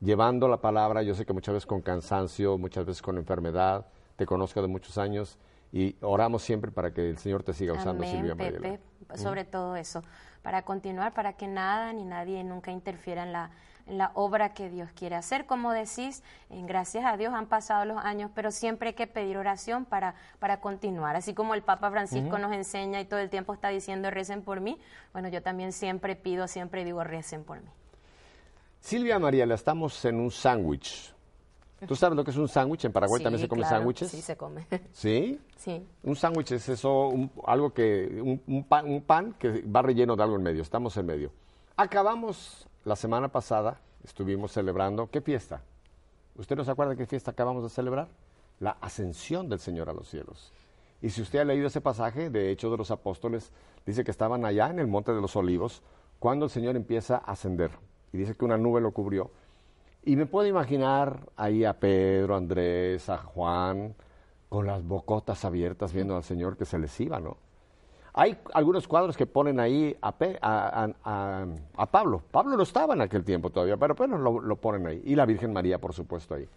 [0.00, 4.26] llevando la palabra, yo sé que muchas veces con cansancio, muchas veces con enfermedad, te
[4.26, 5.38] conozco de muchos años
[5.72, 8.80] y oramos siempre para que el Señor te siga usando, Amén, Silvia Pepe, Mariela.
[9.16, 10.02] sobre todo eso,
[10.42, 13.50] para continuar, para que nada ni nadie nunca interfiera en la,
[13.86, 15.46] en la obra que Dios quiere hacer.
[15.46, 19.36] Como decís, en gracias a Dios han pasado los años, pero siempre hay que pedir
[19.36, 21.14] oración para, para continuar.
[21.16, 24.60] Así como el Papa Francisco nos enseña y todo el tiempo está diciendo recen por
[24.60, 24.78] mí,
[25.12, 27.68] bueno, yo también siempre pido, siempre digo recen por mí.
[28.80, 31.14] Silvia Mariela, estamos en un sándwich.
[31.86, 32.84] ¿Tú sabes lo que es un sándwich?
[32.84, 34.10] En Paraguay Sí, también se come claro, sándwiches.
[34.10, 34.66] Sí, se come.
[34.92, 35.40] ¿Sí?
[35.56, 35.86] sí.
[36.02, 40.14] Un sándwich es eso, un- algo que, un, un pan, un pan que va relleno
[40.16, 41.30] de algo en medio, estamos en medio.
[41.76, 45.62] Acabamos la semana pasada, estuvimos celebrando, ¿qué fiesta?
[46.36, 48.08] ¿Usted no se acuerda qué fiesta acabamos de celebrar?
[48.58, 50.52] La ascensión del Señor a los cielos.
[51.00, 53.50] Y si usted ha leído ese pasaje de Hechos de los Apóstoles,
[53.86, 55.82] dice que estaban allá en el Monte de los Olivos
[56.18, 57.70] cuando el Señor empieza a ascender.
[58.12, 59.30] Y dice que una nube lo cubrió.
[60.02, 63.94] Y me puedo imaginar ahí a Pedro, a Andrés, a Juan,
[64.48, 67.36] con las bocotas abiertas viendo al Señor que se les iba, ¿no?
[68.12, 70.12] Hay algunos cuadros que ponen ahí a,
[71.90, 72.22] Pablo.
[72.30, 75.02] Pablo no estaba en aquel tiempo todavía, pero bueno, lo, lo ponen ahí.
[75.04, 76.48] Y la Virgen María, por supuesto, ahí.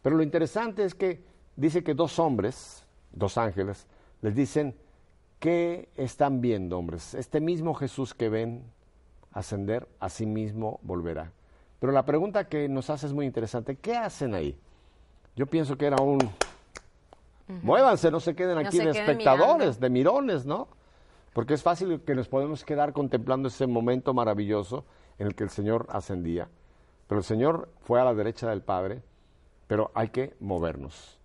[0.00, 1.22] Pero lo interesante es que
[1.54, 3.86] dice que dos hombres, dos ángeles,
[4.22, 4.74] les dicen,
[5.38, 7.14] ¿qué están viendo, hombres?
[7.14, 8.64] Este mismo Jesús que ven
[9.32, 11.30] ascender, a sí mismo volverá.
[11.78, 14.58] Pero la pregunta que nos hace es muy interesante, ¿qué hacen ahí?
[15.34, 16.18] Yo pienso que era un...
[17.62, 19.80] Muévanse, no se queden No aquí se de queden espectadores, mirando.
[19.80, 20.68] de mirones, ¿no?
[21.32, 24.84] Porque es fácil que nos podemos quedar contemplando ese momento maravilloso
[25.18, 26.48] en el que el Señor ascendía.
[27.06, 29.02] Pero el Señor fue a la derecha del Padre,
[29.66, 31.18] pero hay que movernos.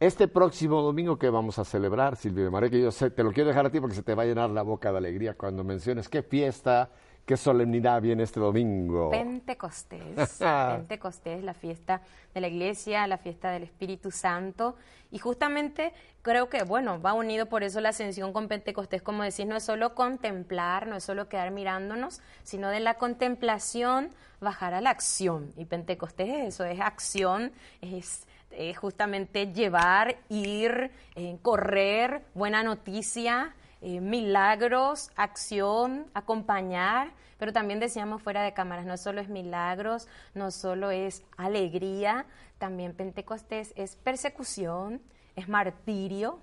[0.00, 3.48] Este próximo domingo que vamos a celebrar, Silvia María, que yo sé, te lo quiero
[3.48, 6.08] dejar a ti porque se te va a llenar la boca de alegría cuando menciones
[6.08, 6.90] qué fiesta,
[7.26, 9.10] qué solemnidad viene este domingo.
[9.10, 10.38] Pentecostés.
[10.38, 12.02] Pentecostés, la fiesta
[12.34, 14.76] de la iglesia, la fiesta del Espíritu Santo.
[15.10, 19.46] Y justamente creo que, bueno, va unido por eso la ascensión con Pentecostés, como decís,
[19.46, 24.80] no es solo contemplar, no es solo quedar mirándonos, sino de la contemplación bajar a
[24.80, 25.52] la acción.
[25.56, 28.26] Y Pentecostés es eso, es acción, es
[28.76, 38.44] justamente llevar, ir, eh, correr, buena noticia, eh, milagros, acción, acompañar, pero también decíamos fuera
[38.44, 42.24] de cámaras, no solo es milagros, no solo es alegría,
[42.58, 45.02] también Pentecostés es persecución,
[45.34, 46.38] es martirio.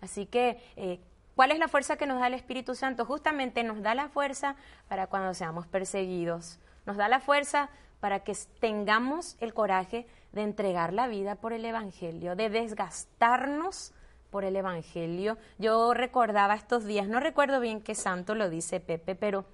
[0.00, 0.98] Así que, eh,
[1.36, 3.04] ¿cuál es la fuerza que nos da el Espíritu Santo?
[3.04, 4.56] Justamente nos da la fuerza
[4.88, 6.58] para cuando seamos perseguidos.
[6.86, 11.64] nos da la fuerza para que tengamos el coraje de entregar la vida por el
[11.64, 13.92] Evangelio, de desgastarnos
[14.30, 15.36] por el Evangelio.
[15.58, 19.44] Yo recordaba estos días, no recuerdo bien qué santo lo dice Pepe, pero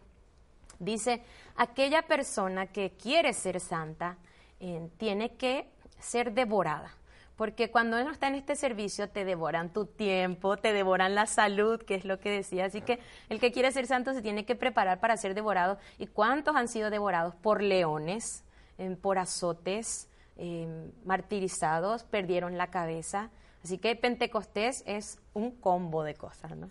[0.79, 1.23] dice,
[1.57, 4.19] aquella persona que quiere ser santa
[4.61, 6.95] eh, tiene que ser devorada.
[7.37, 11.83] Porque cuando uno está en este servicio te devoran tu tiempo, te devoran la salud,
[11.83, 12.65] que es lo que decía.
[12.65, 15.79] Así que el que quiere ser santo se tiene que preparar para ser devorado.
[15.99, 17.35] ¿Y cuántos han sido devorados?
[17.35, 18.43] Por leones,
[18.79, 20.09] eh, por azotes,
[20.39, 23.31] eh, martirizados, perdieron la cabeza.
[23.67, 26.69] Así que Pentecostés es un combo de cosas, ¿no?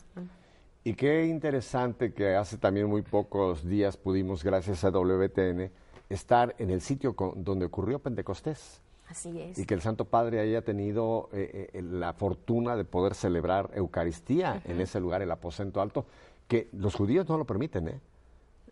[0.86, 5.72] Y qué interesante que hace también muy pocos días pudimos, gracias a WTN,
[6.08, 8.82] estar en el sitio donde ocurrió Pentecostés.
[9.10, 9.60] Así es.
[9.60, 14.62] Y que el Santo Padre haya tenido eh, eh, la fortuna de poder celebrar Eucaristía
[14.64, 16.06] en ese lugar, el aposento alto,
[16.48, 18.00] que los judíos no lo permiten, ¿eh?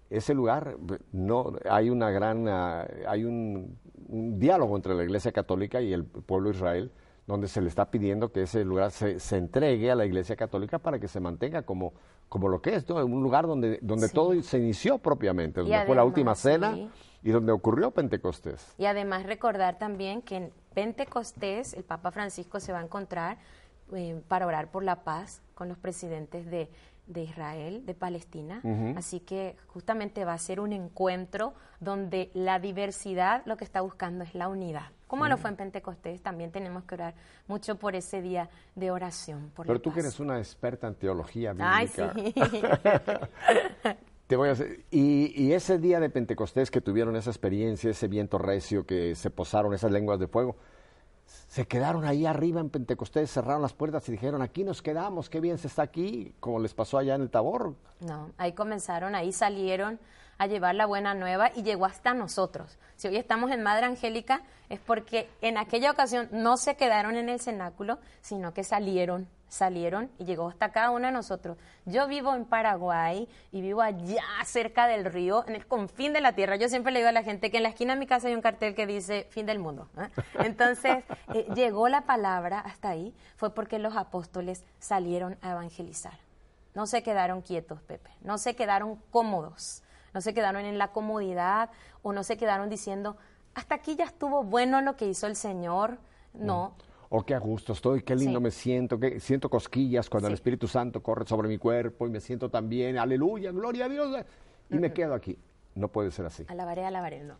[0.09, 0.77] Ese lugar,
[1.11, 3.77] no, hay una gran, ah, hay un,
[4.39, 6.91] diálogo entre la Iglesia Católica y el pueblo de Israel,
[7.25, 10.99] donde se le está pidiendo que ese lugar se, entregue a la Iglesia Católica para
[10.99, 11.93] que se mantenga como,
[12.27, 16.03] como lo que es, un lugar donde, donde todo se inició propiamente, donde fue la
[16.03, 16.77] última cena
[17.23, 18.73] y donde ocurrió Pentecostés.
[18.77, 23.37] Y además recordar también que en Pentecostés el Papa Francisco se va a encontrar
[23.93, 26.69] eh, para orar por la paz con los presidentes de,
[27.15, 28.61] Israel, de Palestina.
[28.97, 34.23] Así que justamente va a ser un encuentro donde la diversidad lo que está buscando
[34.23, 34.87] es la unidad.
[35.13, 37.13] Como lo fue en Pentecostés, también tenemos que orar
[37.45, 39.51] mucho por ese día de oración.
[39.55, 41.75] Por Pero tú que eres una experta en teología bíblica.
[41.75, 42.01] Ay, sí.
[44.25, 48.39] Te voy a hacer, y, ese día de Pentecostés que tuvieron esa experiencia, ese viento
[48.39, 50.55] recio, que se posaron esas lenguas de fuego,
[51.27, 55.39] se quedaron ahí arriba en Pentecostés, cerraron las puertas y dijeron, aquí nos quedamos, qué
[55.39, 57.75] bien se está aquí, como les pasó allá en el Tabor.
[57.99, 59.99] No, ahí comenzaron, ahí salieron
[60.37, 62.77] a llevar la buena nueva y llegó hasta nosotros.
[62.95, 67.29] Si hoy estamos en Madre Angélica es porque en aquella ocasión no se quedaron en
[67.29, 71.57] el cenáculo, sino que salieron salieron y llegó hasta cada uno de nosotros.
[71.85, 76.33] Yo vivo en Paraguay y vivo allá cerca del río, en el confín de la
[76.33, 76.55] tierra.
[76.55, 78.35] Yo siempre le digo a la gente que en la esquina de mi casa hay
[78.35, 79.87] un cartel que dice fin del mundo.
[79.97, 80.09] ¿eh?
[80.39, 86.17] Entonces, eh, llegó la palabra hasta ahí, fue porque los apóstoles salieron a evangelizar.
[86.73, 89.82] No se quedaron quietos, Pepe, no se quedaron cómodos,
[90.13, 91.69] no se quedaron en la comodidad
[92.01, 93.17] o no se quedaron diciendo,
[93.53, 95.97] hasta aquí ya estuvo bueno lo que hizo el Señor.
[96.33, 96.73] No,
[97.09, 100.67] oh, qué a gusto estoy, qué lindo me siento, que siento cosquillas cuando el Espíritu
[100.67, 104.25] Santo corre sobre mi cuerpo y me siento tan bien, aleluya, gloria a Dios,
[104.71, 105.37] y me quedo aquí.
[105.75, 106.45] No puede ser así.
[106.47, 107.35] Alabaré, alabaré, no.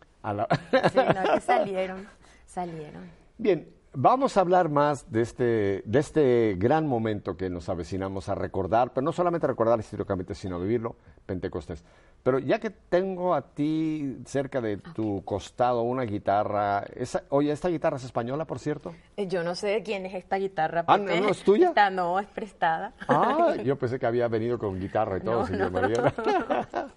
[0.92, 2.08] sí, no, que salieron,
[2.46, 3.04] salieron.
[3.38, 8.34] Bien, Vamos a hablar más de este, de este gran momento que nos avecinamos a
[8.34, 10.96] recordar, pero no solamente recordar históricamente, sino vivirlo,
[11.28, 11.84] Pentecostés.
[12.24, 17.70] Pero ya que tengo a ti cerca de tu costado una guitarra, esa, oye, ¿esta
[17.70, 18.96] guitarra es española, por cierto?
[19.16, 20.86] Eh, yo no sé de quién es esta guitarra.
[20.88, 21.68] Ah, ¿no, es tuya?
[21.74, 22.94] Esta no, es prestada.
[23.08, 25.70] Ah, yo pensé que había venido con guitarra y todo, no,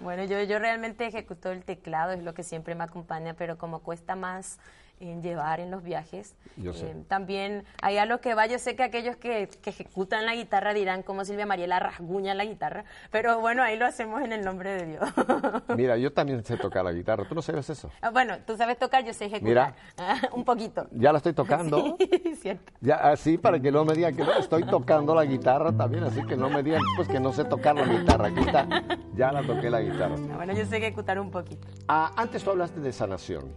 [0.00, 3.78] bueno, yo, yo realmente ejecuto el teclado, es lo que siempre me acompaña, pero como
[3.78, 4.58] cuesta más
[5.00, 6.34] en llevar en los viajes.
[6.62, 10.72] Eh, también hay a lo que va, yo sé que aquellos que, ejecutan la guitarra
[10.72, 14.72] dirán como Silvia Mariela rasguña la guitarra, pero bueno, ahí lo hacemos en el nombre
[14.72, 15.02] de Dios.
[15.76, 17.90] Mira, yo también sé tocar la guitarra, ¿tú no sabes eso?
[18.00, 19.74] Ah, bueno, tú sabes tocar, yo sé ejecutar.
[19.96, 20.86] Mira, un poquito.
[20.92, 21.96] Ya la estoy tocando.
[22.24, 22.72] Sí, cierto.
[22.80, 26.24] Ya, así para que no me digan que no, estoy tocando la guitarra también, así
[26.24, 28.66] que no me digan pues que no sé tocar la guitarra, aquí está,
[29.14, 30.16] ya la toqué la guitarra.
[30.32, 31.66] Ah, bueno, yo sé ejecutar un poquito.
[31.88, 33.52] Ah, antes tú hablaste de sanación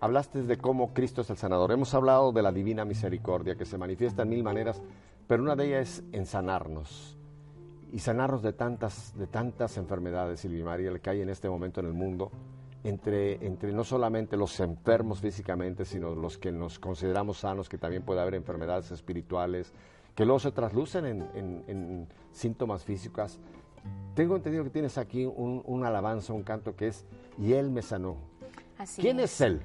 [0.00, 1.72] hablaste de cómo Cristo es el sanador.
[1.72, 4.82] Hemos hablado de la divina misericordia que se manifiesta en mil maneras,
[5.26, 7.16] pero una de ellas es en sanarnos.
[7.92, 11.86] Y sanarnos de tantas, de tantas enfermedades, Silvia María, que hay en este momento en
[11.86, 12.30] el mundo,
[12.82, 18.02] entre, entre no solamente los enfermos físicamente, sino los que nos consideramos sanos, que también
[18.02, 19.72] puede haber enfermedades espirituales,
[20.14, 23.38] que luego se traslucen en, síntomas físicas.
[24.14, 27.04] Tengo entendido que tienes aquí un, alabanza, un canto que es
[27.38, 28.16] Y Él me sanó.
[28.96, 29.62] ¿Quién es Él?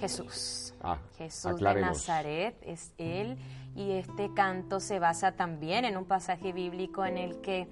[0.00, 0.74] Jesús.
[0.82, 3.38] Ah, Jesús de Nazaret es Él.
[3.74, 7.68] Y este canto se basa también en un pasaje bíblico en el que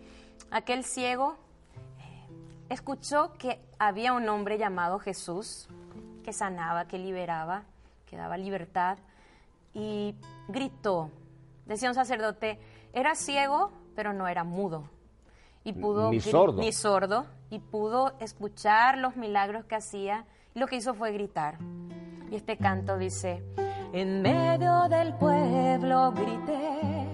[0.50, 1.36] aquel ciego
[1.98, 2.28] eh,
[2.70, 5.68] escuchó que había un hombre llamado Jesús
[6.24, 7.64] que sanaba, que liberaba,
[8.06, 8.98] que daba libertad
[9.74, 10.14] y
[10.48, 11.10] gritó.
[11.66, 12.58] Decía un sacerdote,
[12.92, 14.88] era ciego, pero no era mudo.
[15.64, 16.60] Y pudo ni sordo.
[16.60, 20.26] ni sordo y pudo escuchar los milagros que hacía.
[20.54, 21.56] Lo que hizo fue gritar.
[22.30, 23.42] Y este canto dice,
[23.92, 27.08] en medio del pueblo grité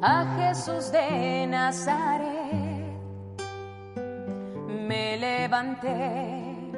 [0.00, 2.28] a Jesús de Nazaret.
[4.86, 6.72] Me levanté,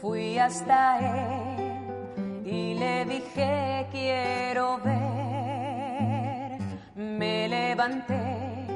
[0.00, 6.58] fui hasta él y le dije quiero ver.
[6.96, 8.66] Me levanté,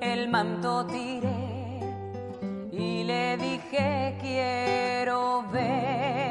[0.00, 1.33] el manto tiré
[2.78, 6.23] y le dije quiero ver.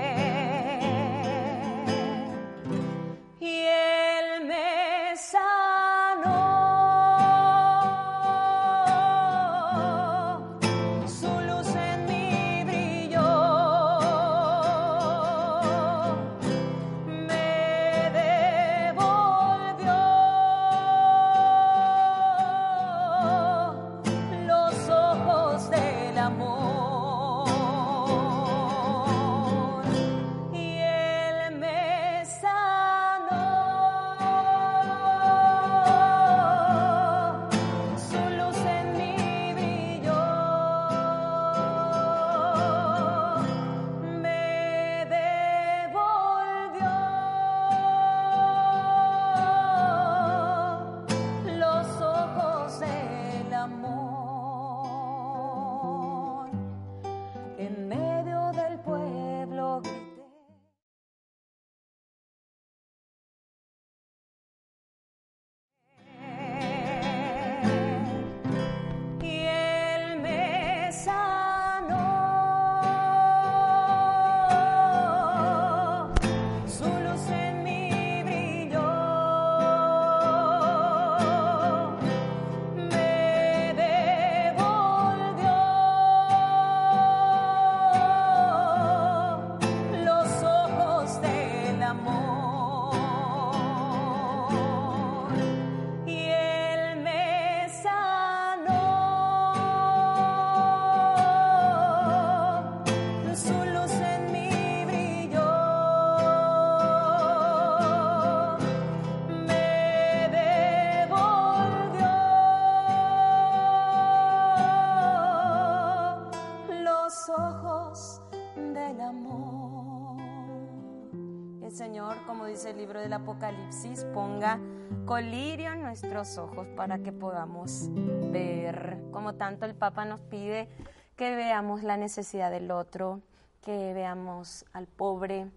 [123.54, 124.60] Apocalipsis, ponga
[125.06, 127.88] colirio en nuestros ojos para que podamos
[128.32, 129.00] ver.
[129.12, 130.68] Como tanto el Papa nos pide
[131.16, 133.22] que veamos la necesidad del otro,
[133.64, 135.48] que veamos al pobre,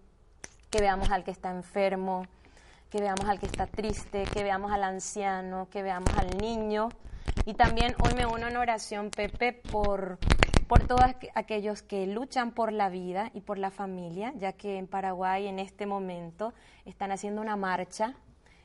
[0.69, 2.25] que veamos al que está enfermo,
[2.91, 6.89] que veamos al que está triste, que veamos al anciano, que veamos al niño.
[7.45, 10.19] Y también hoy me uno en oración, Pepe, por,
[10.67, 14.77] por todos aqu- aquellos que luchan por la vida y por la familia, ya que
[14.77, 16.53] en Paraguay en este momento
[16.85, 18.13] están haciendo una marcha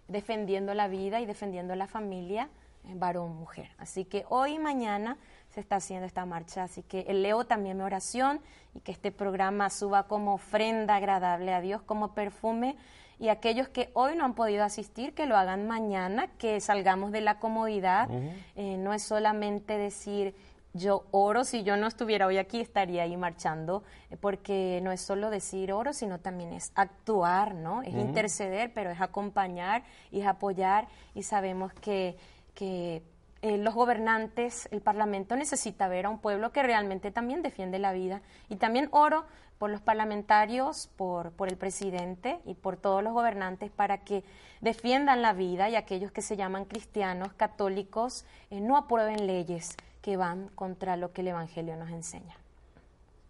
[0.08, 2.48] defendiendo la vida y defendiendo la familia,
[2.84, 3.70] eh, varón-mujer.
[3.78, 5.16] Así que hoy y mañana
[5.50, 8.40] se está haciendo esta marcha, así que leo también mi oración
[8.74, 12.76] y que este programa suba como ofrenda agradable a Dios, como perfume,
[13.18, 17.20] y aquellos que hoy no han podido asistir, que lo hagan mañana, que salgamos de
[17.20, 18.08] la comodidad.
[18.56, 20.34] Eh, no es solamente decir,
[20.74, 25.00] yo oro, si yo no estuviera hoy aquí estaría ahí marchando, eh, porque no es
[25.00, 27.82] solo decir oro, sino también es actuar, ¿no?
[27.82, 32.16] Es interceder, pero es acompañar y es apoyar y sabemos que,
[32.54, 33.02] que
[33.42, 37.92] eh, los gobernantes, el Parlamento necesita ver a un pueblo que realmente también defiende la
[37.92, 38.22] vida.
[38.48, 39.24] Y también oro
[39.58, 44.24] por los parlamentarios, por, por el presidente y por todos los gobernantes para que
[44.60, 50.16] defiendan la vida y aquellos que se llaman cristianos, católicos, eh, no aprueben leyes que
[50.16, 52.36] van contra lo que el Evangelio nos enseña.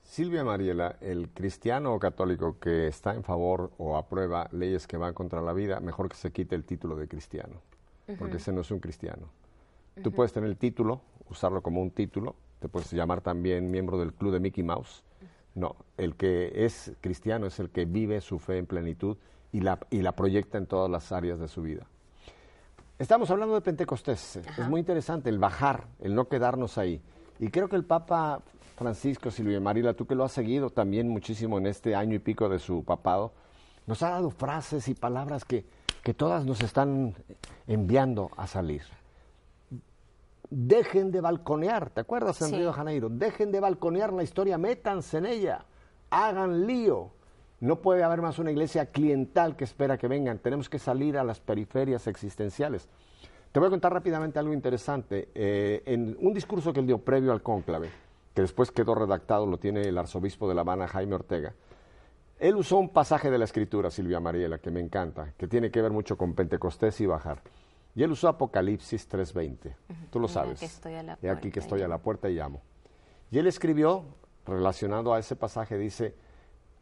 [0.03, 5.14] Silvia Mariela, el cristiano o católico que está en favor o aprueba leyes que van
[5.14, 7.61] contra la vida, mejor que se quite el título de cristiano,
[8.18, 9.29] porque ese no es un cristiano.
[10.03, 14.12] Tú puedes tener el título, usarlo como un título, te puedes llamar también miembro del
[14.12, 15.05] club de Mickey Mouse.
[15.55, 19.18] No, el que es cristiano es el que vive su fe en plenitud
[19.53, 21.87] y la, y la proyecta en todas las áreas de su vida.
[23.03, 24.36] Estamos hablando de Pentecostés.
[24.36, 27.03] Es muy interesante el bajar, el no quedarnos ahí.
[27.40, 28.42] Y creo que el Papa
[28.76, 32.48] Francisco Silvia Marila, tú que lo has seguido también muchísimo en este año y pico
[32.48, 33.32] de su papado,
[33.88, 35.66] nos ha dado frases y palabras que,
[36.05, 37.16] que todas nos están
[37.66, 38.82] enviando a salir.
[40.48, 42.55] Dejen de balconear, ¿te acuerdas en Sí.
[42.55, 43.09] Río de Janeiro?
[43.09, 45.64] Dejen de balconear la historia, métanse en ella,
[46.09, 47.11] hagan lío.
[47.62, 50.40] No puede haber más una iglesia cliental que espera que vengan.
[50.40, 52.88] Tenemos que salir a las periferias existenciales.
[53.52, 55.28] Te voy a contar rápidamente algo interesante.
[55.32, 57.88] Eh, en un discurso que él dio previo al cónclave,
[58.34, 61.54] que después quedó redactado, lo tiene el arzobispo de La Habana, Jaime Ortega,
[62.40, 65.80] él usó un pasaje de la escritura, Silvia Mariela, que me encanta, que tiene que
[65.80, 67.42] ver mucho con Pentecostés y bajar.
[67.94, 69.72] Y él usó Apocalipsis 3.20.
[70.10, 70.56] Tú lo sabes.
[70.56, 72.60] aquí estoy a la He aquí que y estoy a la puerta y llamo.
[73.30, 74.04] Y él escribió
[74.44, 76.16] relacionado a ese pasaje dice,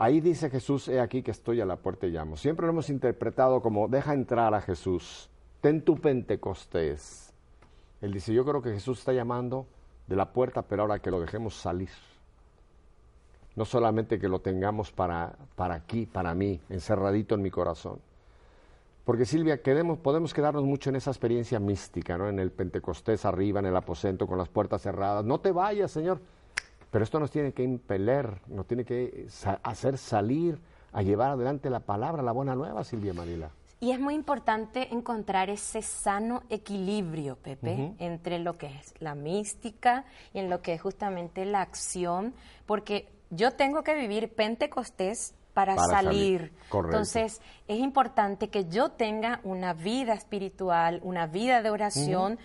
[0.00, 2.36] ahí dice Jesús, he aquí que estoy a la puerta y llamo.
[2.36, 5.30] Siempre lo hemos interpretado como, deja entrar a Jesús,
[5.60, 7.32] ten tu Pentecostés.
[8.00, 9.66] Él dice, yo creo que Jesús está llamando
[10.06, 11.90] de la puerta, pero ahora que lo dejemos salir.
[13.54, 18.00] No solamente que lo tengamos para, para aquí, para mí, encerradito en mi corazón.
[19.04, 22.28] Porque Silvia, queremos, podemos quedarnos mucho en esa experiencia mística, ¿no?
[22.28, 25.26] En el Pentecostés arriba, en el aposento, con las puertas cerradas.
[25.26, 26.20] No te vayas, Señor.
[26.90, 29.26] Pero esto nos tiene que impeler, nos tiene que
[29.62, 30.60] hacer salir
[30.92, 33.50] a llevar adelante la palabra, la buena nueva, Silvia Manila.
[33.82, 40.04] Y es muy importante encontrar ese sano equilibrio, Pepe, entre lo que es la mística
[40.34, 42.34] y en lo que es justamente la acción,
[42.66, 46.52] porque yo tengo que vivir Pentecostés para, salir.
[46.72, 52.38] Entonces, es importante que yo tenga una vida espiritual, una vida de oración,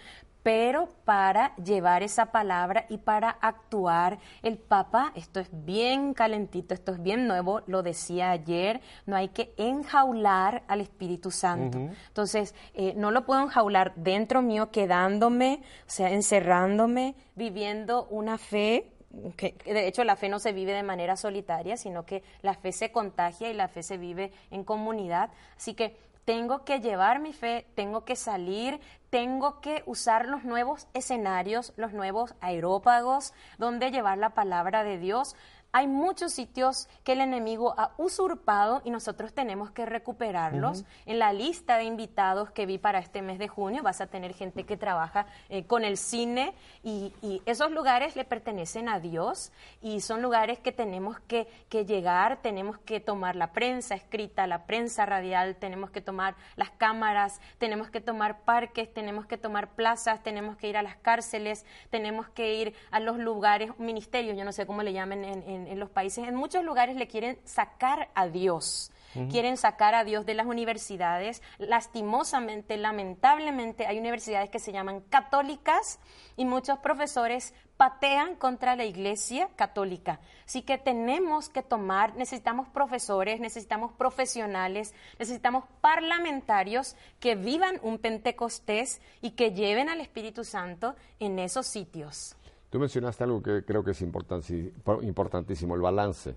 [0.45, 4.19] pero para llevar esa palabra y para actuar.
[4.43, 9.29] El Papa, esto es bien calentito, esto es bien nuevo, lo decía ayer, no hay
[9.29, 11.79] que enjaular al Espíritu Santo.
[11.79, 18.91] Entonces, eh, no lo puedo enjaular dentro mío, quedándome, o sea, encerrándome, viviendo una fe
[19.37, 22.71] que, de hecho la fe no se vive de manera solitaria, sino que la fe
[22.71, 25.31] se contagia y la fe se vive en comunidad.
[25.57, 30.87] Así que tengo que llevar mi fe, tengo que salir, tengo que usar los nuevos
[30.93, 35.35] escenarios, los nuevos aerópagos, donde llevar la palabra de Dios
[35.75, 40.85] hay muchos sitios que el enemigo ha usurpado y nosotros tenemos que recuperarlos.
[41.05, 44.33] En la lista de invitados que vi para este mes de junio vas a tener
[44.33, 47.11] gente que trabaja eh, con el cine y,
[47.45, 49.51] esos lugares le pertenecen a Dios
[49.81, 54.65] y son lugares que tenemos que, que llegar, tenemos que tomar la prensa escrita, la
[54.65, 60.23] prensa radial, tenemos que tomar las cámaras, tenemos que tomar parques, tenemos que tomar plazas,
[60.23, 64.53] tenemos que ir a las cárceles, tenemos que ir a los lugares, ministerios, yo no
[64.53, 68.27] sé cómo le llamen en en, los países, en muchos lugares le quieren sacar a
[68.27, 68.91] Dios.
[69.31, 71.41] Quieren sacar a Dios de las universidades.
[71.57, 75.99] Lastimosamente, lamentablemente, hay universidades que se llaman católicas
[76.35, 80.19] y muchos profesores patean contra la iglesia católica.
[80.45, 89.01] Así que tenemos que tomar, necesitamos profesores, necesitamos profesionales, necesitamos parlamentarios que vivan un Pentecostés
[89.21, 92.35] y que lleven al Espíritu Santo en esos sitios.
[92.75, 96.35] Tú mencionaste algo que creo que es importantísimo, el balance.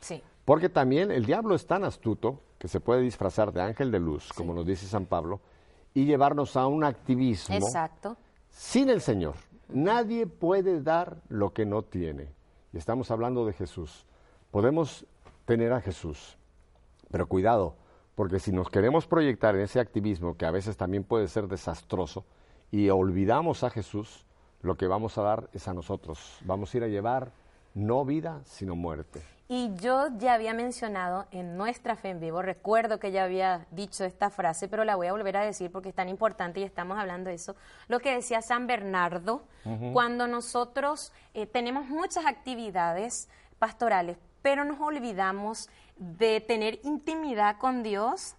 [0.00, 0.22] Sí.
[0.46, 4.32] Porque también el diablo es tan astuto que se puede disfrazar de ángel de luz,
[4.32, 5.38] como nos dice San Pablo,
[5.92, 8.16] y llevarnos a un activismo Exacto.
[8.48, 9.34] sin el Señor.
[9.68, 12.32] Nadie puede dar lo que no tiene.
[12.72, 14.06] Y estamos hablando de Jesús.
[14.50, 15.04] Podemos
[15.44, 16.38] tener a Jesús,
[17.10, 17.76] pero cuidado,
[18.14, 22.24] porque si nos queremos proyectar en ese activismo, que a veces también puede ser desastroso,
[22.70, 24.25] y olvidamos a Jesús,
[24.66, 26.38] lo que vamos a dar es a nosotros.
[26.44, 27.30] Vamos a ir a llevar
[27.74, 29.22] no vida, sino muerte.
[29.48, 34.04] Y yo ya había mencionado en nuestra fe en vivo, recuerdo que ya había dicho
[34.04, 36.98] esta frase, pero la voy a volver a decir porque es tan importante y estamos
[36.98, 37.54] hablando de eso,
[37.86, 39.44] lo que decía San Bernardo,
[39.92, 43.28] cuando nosotros eh, tenemos muchas actividades
[43.60, 48.34] pastorales, pero nos olvidamos de tener intimidad con Dios,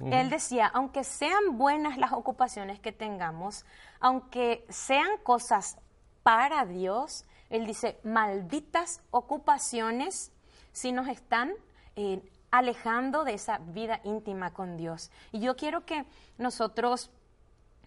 [0.00, 3.64] él decía, aunque sean buenas las ocupaciones que tengamos,
[4.00, 5.76] aunque sean cosas
[6.22, 10.32] para Dios, él dice, malditas ocupaciones
[10.72, 11.52] si nos están
[11.96, 15.10] eh, alejando de esa vida íntima con Dios.
[15.32, 16.04] Y yo quiero que
[16.38, 17.10] nosotros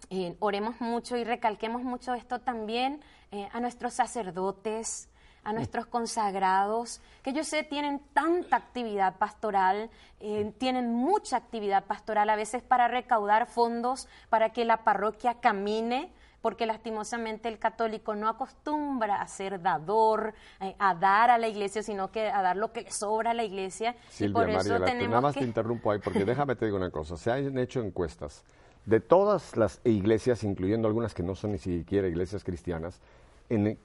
[0.10, 3.02] eh, oremos mucho y recalquemos mucho esto también
[3.32, 5.10] eh, a nuestros sacerdotes,
[5.44, 9.90] a nuestros consagrados, que yo sé tienen tanta actividad pastoral,
[10.20, 16.12] eh, tienen mucha actividad pastoral a veces para recaudar fondos para que la parroquia camine,
[16.42, 21.84] porque lastimosamente el católico no acostumbra a ser dador, eh, a dar a la iglesia,
[21.84, 23.96] sino que a dar lo que le sobra a la iglesia.
[24.10, 27.18] Silvia, por eso tenemos nada más te interrumpo ahí, porque déjame te digo una cosa,
[27.18, 28.44] se han hecho encuestas
[28.86, 33.00] de todas las iglesias, incluyendo algunas que no son ni siquiera iglesias cristianas,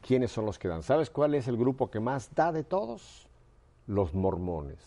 [0.01, 0.83] quiénes son los que dan.
[0.83, 3.29] ¿Sabes cuál es el grupo que más da de todos?
[3.87, 4.79] Los mormones.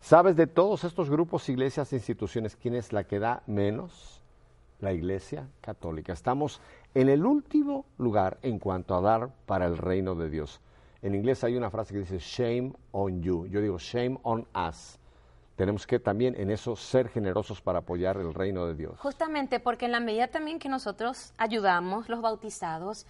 [0.00, 4.22] ¿Sabes de todos estos grupos, iglesias instituciones quién es la que da menos?
[4.80, 6.12] La Iglesia Católica.
[6.12, 6.60] Estamos
[6.94, 10.60] en el último lugar en cuanto a dar para el reino de Dios.
[11.02, 13.46] En inglés hay una frase que dice shame on you.
[13.46, 14.98] Yo digo shame on us
[15.58, 18.96] tenemos que también en eso ser generosos para apoyar el reino de Dios.
[19.00, 23.06] Justamente porque en la medida también que nosotros ayudamos, los bautizados,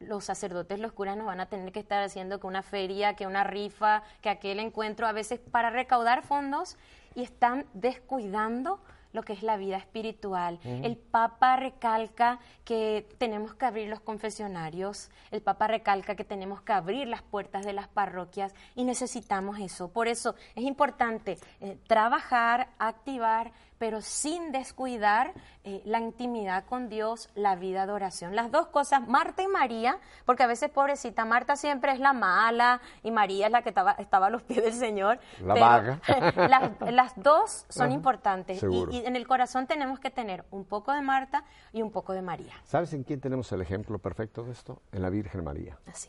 [0.00, 3.26] los sacerdotes, los curas nos van a tener que estar haciendo que una feria, que
[3.26, 6.78] una rifa, que aquel encuentro, a veces para recaudar fondos
[7.14, 8.80] y están descuidando
[9.12, 10.60] lo que es la vida espiritual.
[10.64, 16.72] El Papa recalca que tenemos que abrir los confesionarios, el Papa recalca que tenemos que
[16.72, 19.88] abrir las puertas de las parroquias y necesitamos eso.
[19.88, 25.32] Por eso es importante eh, trabajar, activar pero sin descuidar
[25.64, 28.34] eh, la intimidad con Dios, la vida de oración.
[28.34, 32.80] Las dos cosas, Marta y María, porque a veces pobrecita, Marta siempre es la mala
[33.02, 35.20] y María es la que estaba, estaba a los pies del Señor.
[35.40, 36.00] La vaga.
[36.90, 41.02] las, dos son importantes y, y, en el corazón tenemos que tener un poco de
[41.02, 42.54] Marta y un poco de María.
[42.64, 44.82] ¿Sabes en quién tenemos el ejemplo perfecto de esto?
[44.92, 45.78] En la Virgen María.
[45.86, 46.08] Así.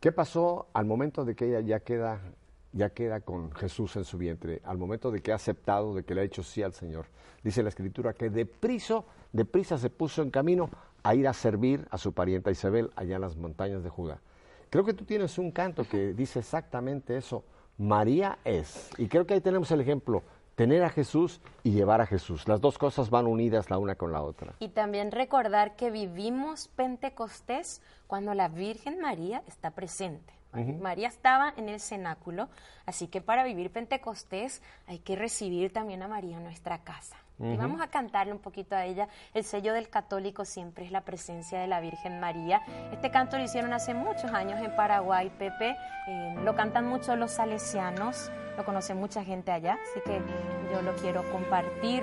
[0.00, 2.20] ¿Qué pasó al momento de que ella ya queda
[2.76, 6.14] ya queda con Jesús en su vientre, al momento de que ha aceptado, de que
[6.14, 7.06] le ha hecho sí al Señor.
[7.42, 9.02] Dice la Escritura que deprisa,
[9.32, 10.68] deprisa se puso en camino
[11.02, 14.20] a ir a servir a su parienta Isabel allá en las montañas de Judá.
[14.68, 17.44] Creo que tú tienes un canto que dice exactamente eso.
[17.78, 18.90] María es.
[18.98, 20.22] Y creo que ahí tenemos el ejemplo.
[20.56, 22.48] Tener a Jesús y llevar a Jesús.
[22.48, 24.54] Las dos cosas van unidas la una con la otra.
[24.58, 30.32] Y también recordar que vivimos Pentecostés cuando la Virgen María está presente.
[30.80, 32.48] María estaba en el cenáculo,
[32.86, 37.18] así que para vivir Pentecostés hay que recibir también a María en nuestra casa.
[37.38, 39.08] Y vamos a cantarle un poquito a ella.
[39.34, 42.62] El sello del católico siempre es la presencia de la Virgen María.
[42.92, 45.76] Este canto lo hicieron hace muchos años en Paraguay, Pepe.
[46.08, 50.22] Eh, lo cantan mucho los salesianos, lo conoce mucha gente allá, así que
[50.72, 52.02] yo lo quiero compartir.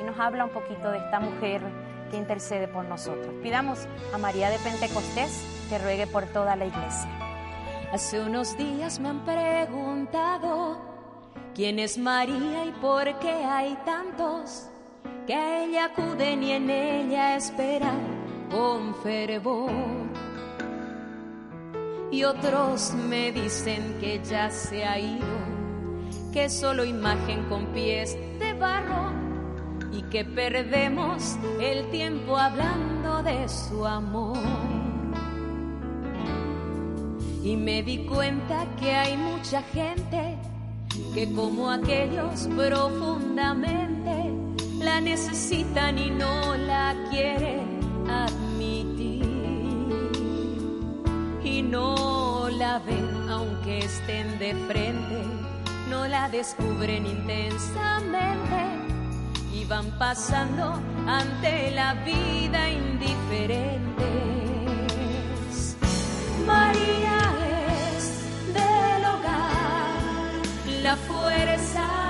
[0.00, 1.62] Y nos habla un poquito de esta mujer
[2.10, 3.32] que intercede por nosotros.
[3.40, 7.08] Pidamos a María de Pentecostés que ruegue por toda la iglesia.
[7.92, 10.80] Hace unos días me han preguntado
[11.54, 14.71] quién es María y por qué hay tantos
[15.32, 18.00] que a ella acuden y en ella esperan
[18.50, 19.70] con fervor.
[22.10, 25.38] Y otros me dicen que ya se ha ido,
[26.34, 29.10] que solo imagen con pies de barro
[29.90, 34.36] y que perdemos el tiempo hablando de su amor
[37.42, 40.36] y me di cuenta que hay mucha gente
[41.14, 44.41] que como aquellos profundamente
[44.92, 47.80] la necesitan y no la quieren
[48.10, 49.24] admitir
[51.42, 55.18] y no la ven aunque estén de frente,
[55.88, 58.58] no la descubren intensamente
[59.54, 64.08] y van pasando ante la vida indiferente.
[66.46, 67.18] María
[70.82, 72.01] la fuerza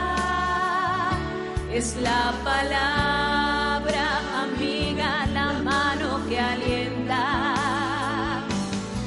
[1.74, 8.44] es la palabra amiga, la mano que alienta.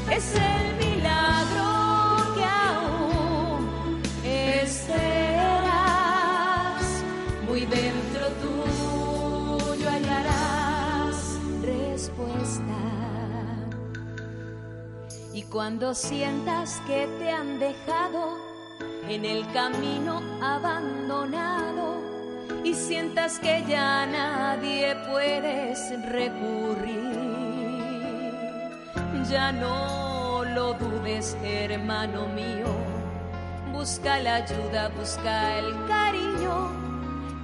[0.10, 5.46] Es el milagro que aún esperas.
[7.48, 12.80] Muy dentro tuyo hallarás respuesta.
[15.34, 18.40] Y cuando sientas que te han dejado,
[19.08, 22.05] en el camino abandonado
[22.66, 27.14] y sientas que ya nadie puedes recurrir.
[29.30, 32.66] Ya no lo dudes, hermano mío,
[33.72, 36.72] busca la ayuda, busca el cariño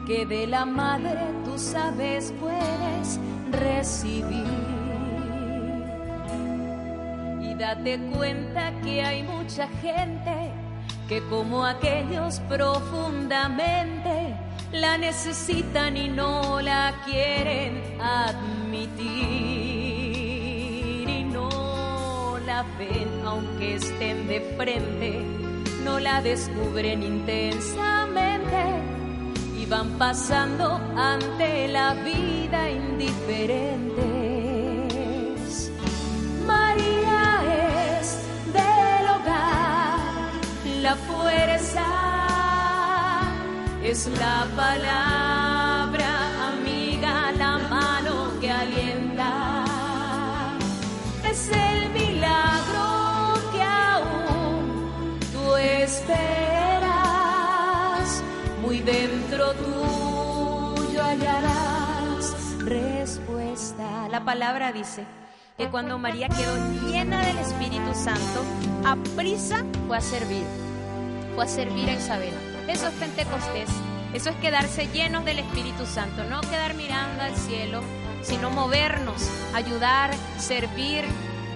[0.08, 3.20] que de la madre tú sabes puedes
[3.52, 4.48] recibir.
[7.42, 10.52] Y date cuenta que hay mucha gente
[11.08, 14.21] que como aquellos profundamente
[14.72, 19.10] la necesitan y no la quieren admitir
[21.10, 25.26] y no la ven aunque estén de frente,
[25.84, 28.64] no la descubren intensamente
[29.60, 35.70] y van pasando ante la vida indiferentes.
[36.48, 37.42] María
[38.00, 38.18] es
[38.54, 40.32] del hogar
[40.82, 42.11] la fuerza
[43.84, 46.10] es la palabra
[46.50, 49.66] amiga, la mano que alienta.
[51.24, 56.22] Es el milagro que aún tú esperas.
[58.62, 64.08] Muy dentro tuyo hallarás respuesta.
[64.10, 65.06] La palabra dice
[65.58, 66.56] que cuando María quedó
[66.88, 68.44] llena del Espíritu Santo,
[68.86, 70.46] a prisa fue a servir
[71.36, 72.51] fue a servir a Isabel.
[72.72, 73.70] Eso es Pentecostés.
[74.14, 77.82] Eso es quedarse llenos del Espíritu Santo, no quedar mirando al cielo,
[78.22, 81.04] sino movernos, ayudar, servir,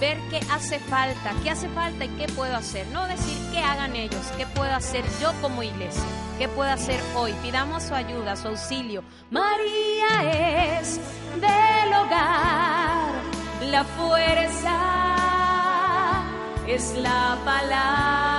[0.01, 2.85] ver qué hace falta, qué hace falta y qué puedo hacer.
[2.87, 6.03] No decir qué hagan ellos, qué puedo hacer yo como iglesia,
[6.37, 7.33] qué puedo hacer hoy.
[7.41, 9.01] Pidamos su ayuda, su auxilio.
[9.31, 10.99] María es
[11.35, 13.13] del hogar,
[13.69, 14.81] la fuerza
[16.67, 18.34] es la palabra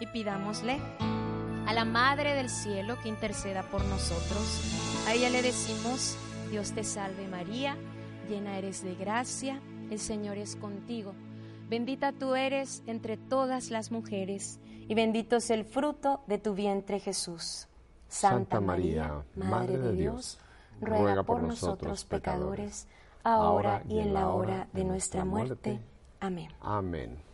[0.00, 0.78] Y pidámosle
[1.66, 5.04] a la Madre del Cielo que interceda por nosotros.
[5.06, 6.16] A ella le decimos,
[6.50, 7.76] Dios te salve María,
[8.28, 11.14] llena eres de gracia, el Señor es contigo.
[11.68, 17.00] Bendita tú eres entre todas las mujeres, y bendito es el fruto de tu vientre
[17.00, 17.66] Jesús.
[18.08, 20.38] Santa María, Madre de Dios,
[20.80, 22.86] ruega por nosotros pecadores,
[23.24, 25.80] ahora y en la hora de nuestra muerte.
[26.20, 26.52] Amén.
[26.60, 27.25] Amén.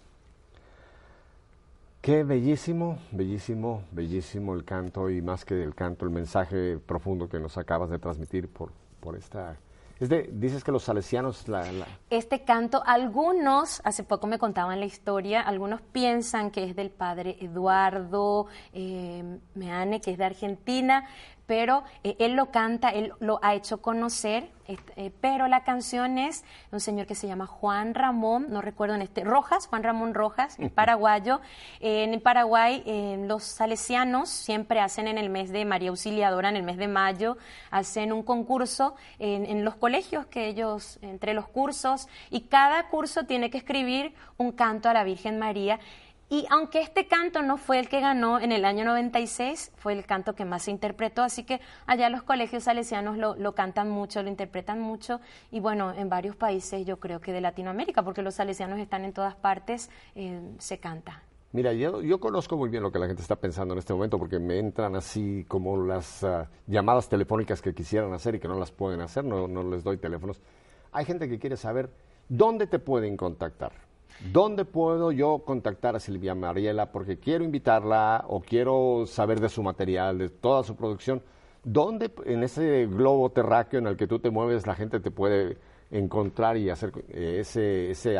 [2.02, 7.38] Qué bellísimo, bellísimo, bellísimo el canto y más que el canto, el mensaje profundo que
[7.38, 9.56] nos acabas de transmitir por, por esta...
[10.00, 11.46] Es de, dices que los salesianos...
[11.46, 11.64] La,
[12.10, 17.36] Este canto, algunos, hace poco me contaban la historia, algunos piensan que es del padre
[17.40, 21.06] Eduardo eh, Meane, que es de Argentina,
[21.46, 26.16] pero eh, él lo canta, él lo ha hecho conocer, est- eh, pero la canción
[26.18, 29.82] es de un señor que se llama Juan Ramón, no recuerdo en este, Rojas, Juan
[29.82, 31.40] Ramón Rojas, paraguayo.
[31.80, 36.56] Eh, en Paraguay, eh, los salesianos siempre hacen en el mes de María Auxiliadora, en
[36.56, 37.36] el mes de mayo,
[37.70, 43.24] hacen un concurso en, en los colegios que ellos, entre los cursos, y cada curso
[43.24, 45.80] tiene que escribir un canto a la Virgen María.
[46.32, 50.06] Y aunque este canto no fue el que ganó en el año 96, fue el
[50.06, 54.22] canto que más se interpretó, así que allá los colegios salesianos lo, lo cantan mucho,
[54.22, 55.20] lo interpretan mucho,
[55.50, 59.12] y bueno, en varios países yo creo que de Latinoamérica, porque los salesianos están en
[59.12, 61.22] todas partes, eh, se canta.
[61.52, 64.18] Mira, yo, yo conozco muy bien lo que la gente está pensando en este momento
[64.18, 68.58] porque me entran así como las ah, llamadas telefónicas que quisieran hacer y que no
[68.58, 70.40] las pueden hacer, no, no les doy teléfonos.
[70.92, 71.90] Hay gente que quiere saber
[72.30, 73.91] dónde te pueden contactar.
[74.30, 76.92] ¿Dónde puedo yo contactar a Silvia Mariela?
[76.92, 81.22] Porque quiero invitarla o quiero saber de su material, de toda su producción.
[81.64, 85.58] ¿Dónde en ese globo terráqueo en el que tú te mueves la gente te puede
[85.90, 88.16] encontrar y hacer eh, ese, ese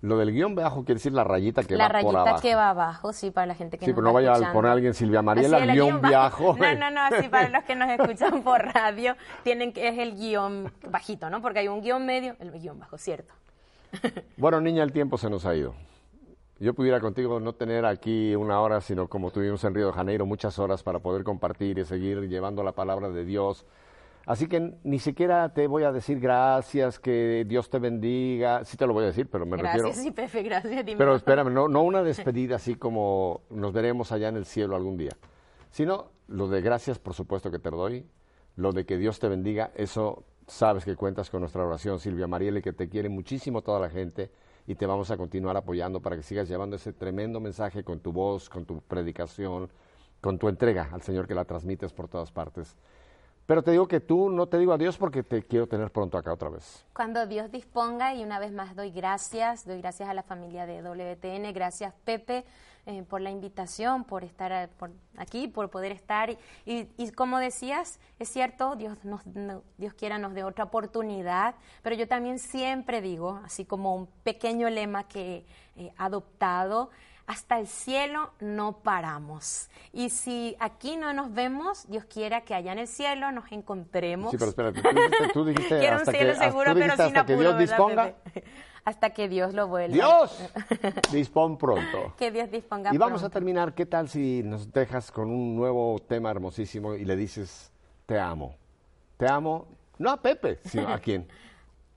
[0.02, 2.42] lo del guion bajo quiere decir la rayita que La va por rayita abajo.
[2.42, 4.32] que va abajo, sí, para la gente que Sí, nos pero no va vaya a
[4.34, 4.52] escuchando.
[4.58, 6.56] poner alguien Silvia Mariela, el guion bajo.
[6.58, 10.14] No, no, no, así para los que nos escuchan por radio, tienen que es el
[10.16, 11.40] guion bajito, ¿no?
[11.40, 13.32] Porque hay un guion medio, el guion bajo, ¿cierto?
[14.36, 15.74] Bueno, niña, el tiempo se nos ha ido.
[16.58, 20.26] Yo pudiera contigo no tener aquí una hora, sino como tuvimos en Río de Janeiro,
[20.26, 23.66] muchas horas para poder compartir y seguir llevando la palabra de Dios.
[24.26, 28.64] Así que ni siquiera te voy a decir gracias, que Dios te bendiga.
[28.64, 30.02] Sí te lo voy a decir, pero me Gracias, refiero...
[30.02, 30.86] sí, Pepe, gracias.
[30.86, 30.96] dime.
[30.96, 34.96] Pero espérame, no, no una despedida así como nos veremos allá en el cielo algún
[34.96, 35.16] día,
[35.70, 38.06] sino lo de gracias, por supuesto que te lo doy,
[38.56, 42.60] lo de que Dios te bendiga, eso sabes que cuentas con nuestra oración, Silvia Mariela,
[42.60, 44.30] que te quiere muchísimo toda la gente
[44.66, 48.12] y te vamos a continuar apoyando para que sigas llevando ese tremendo mensaje con tu
[48.12, 49.68] voz, con tu predicación,
[50.20, 52.76] con tu entrega al Señor que la transmites por todas partes.
[53.46, 56.32] Pero te digo que tú no te digo adiós porque te quiero tener pronto acá
[56.32, 56.86] otra vez.
[56.94, 60.80] Cuando Dios disponga, y una vez más doy gracias, doy gracias a la familia de
[60.82, 62.44] WTN, gracias Pepe
[62.86, 66.30] eh, por la invitación, por estar eh, por aquí, por poder estar.
[66.30, 66.38] Y,
[66.96, 71.94] y- como decías, es cierto, Dios, nos, no- Dios quiera nos dé otra oportunidad, pero
[71.96, 75.44] yo también siempre digo, así como un pequeño lema que
[75.76, 76.90] he adoptado,
[77.26, 79.70] hasta el cielo no paramos.
[79.92, 84.30] Y si aquí no nos vemos, Dios quiera que allá en el cielo nos encontremos.
[84.30, 87.00] Sí, pero espérate, tú dijiste, tú dijiste Quiero un hasta cielo que, seguro, pero sin
[87.02, 88.14] hasta que Dios ¿verdad, disponga.
[88.32, 88.44] Pepe?
[88.84, 89.94] Hasta que Dios lo vuelva.
[89.94, 90.50] Dios,
[91.12, 92.14] dispón pronto.
[92.18, 93.34] Que Dios disponga Y vamos a pronto.
[93.34, 97.70] terminar, ¿qué tal si nos dejas con un nuevo tema hermosísimo y le dices,
[98.06, 98.56] te amo,
[99.18, 99.68] te amo,
[99.98, 101.28] no a Pepe, sino a quién,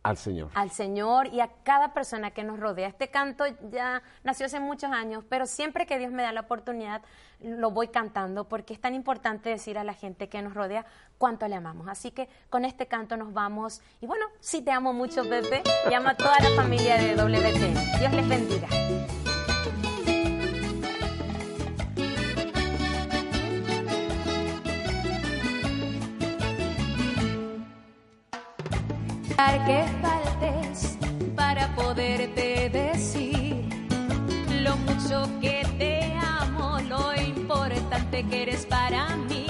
[0.06, 0.52] al Señor.
[0.54, 2.88] Al Señor y a cada persona que nos rodea.
[2.88, 7.02] Este canto ya nació hace muchos años, pero siempre que Dios me da la oportunidad,
[7.42, 10.86] lo voy cantando porque es tan importante decir a la gente que nos rodea
[11.18, 11.88] cuánto le amamos.
[11.88, 13.82] Así que con este canto nos vamos.
[14.00, 18.00] Y bueno, si te amo mucho, Pepe, llama a toda la familia de WT.
[18.00, 18.68] Dios les bendiga.
[29.36, 30.98] Que faltes
[31.36, 33.68] para poderte decir
[34.64, 39.48] lo mucho que te amo, lo importante que eres para mí.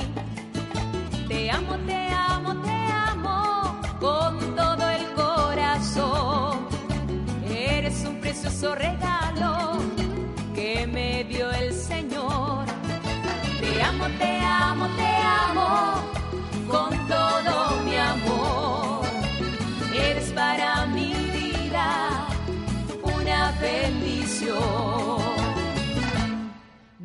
[1.28, 2.72] Te amo, te amo, te
[3.12, 6.68] amo con todo el corazón.
[7.48, 9.78] Eres un precioso regalo
[10.56, 12.66] que me dio el Señor.
[13.60, 15.16] Te amo, te amo, te
[15.48, 16.02] amo
[16.68, 18.65] con todo mi amor.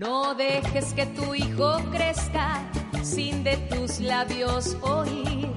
[0.00, 2.62] No dejes que tu hijo crezca
[3.02, 5.50] sin de tus labios oír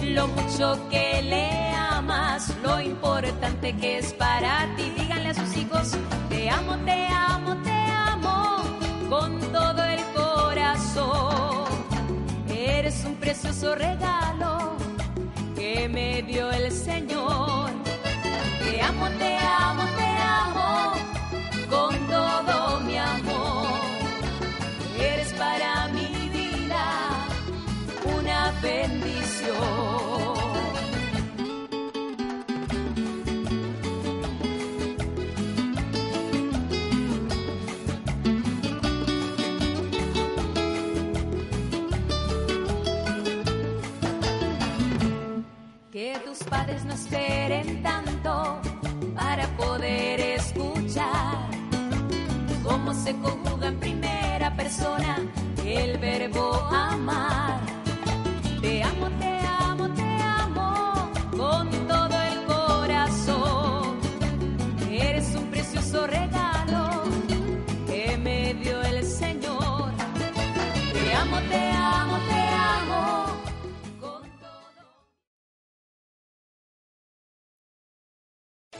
[0.00, 4.92] lo mucho que le amas, lo importante que es para ti.
[4.96, 5.96] Díganle a sus hijos,
[6.28, 8.62] te amo, te amo, te amo
[9.10, 11.66] con todo el corazón.
[12.48, 14.76] Eres un precioso regalo
[15.56, 17.70] que me dio el Señor.
[18.60, 20.92] Te amo, te amo, te amo
[21.68, 23.47] con todo mi amor.
[28.62, 29.98] Bendición.
[45.90, 48.60] Que tus padres no esperen tanto
[49.14, 51.48] para poder escuchar
[52.62, 55.18] cómo se conjuga en primera persona
[55.64, 57.77] el verbo amar.
[58.68, 59.37] Te amo, te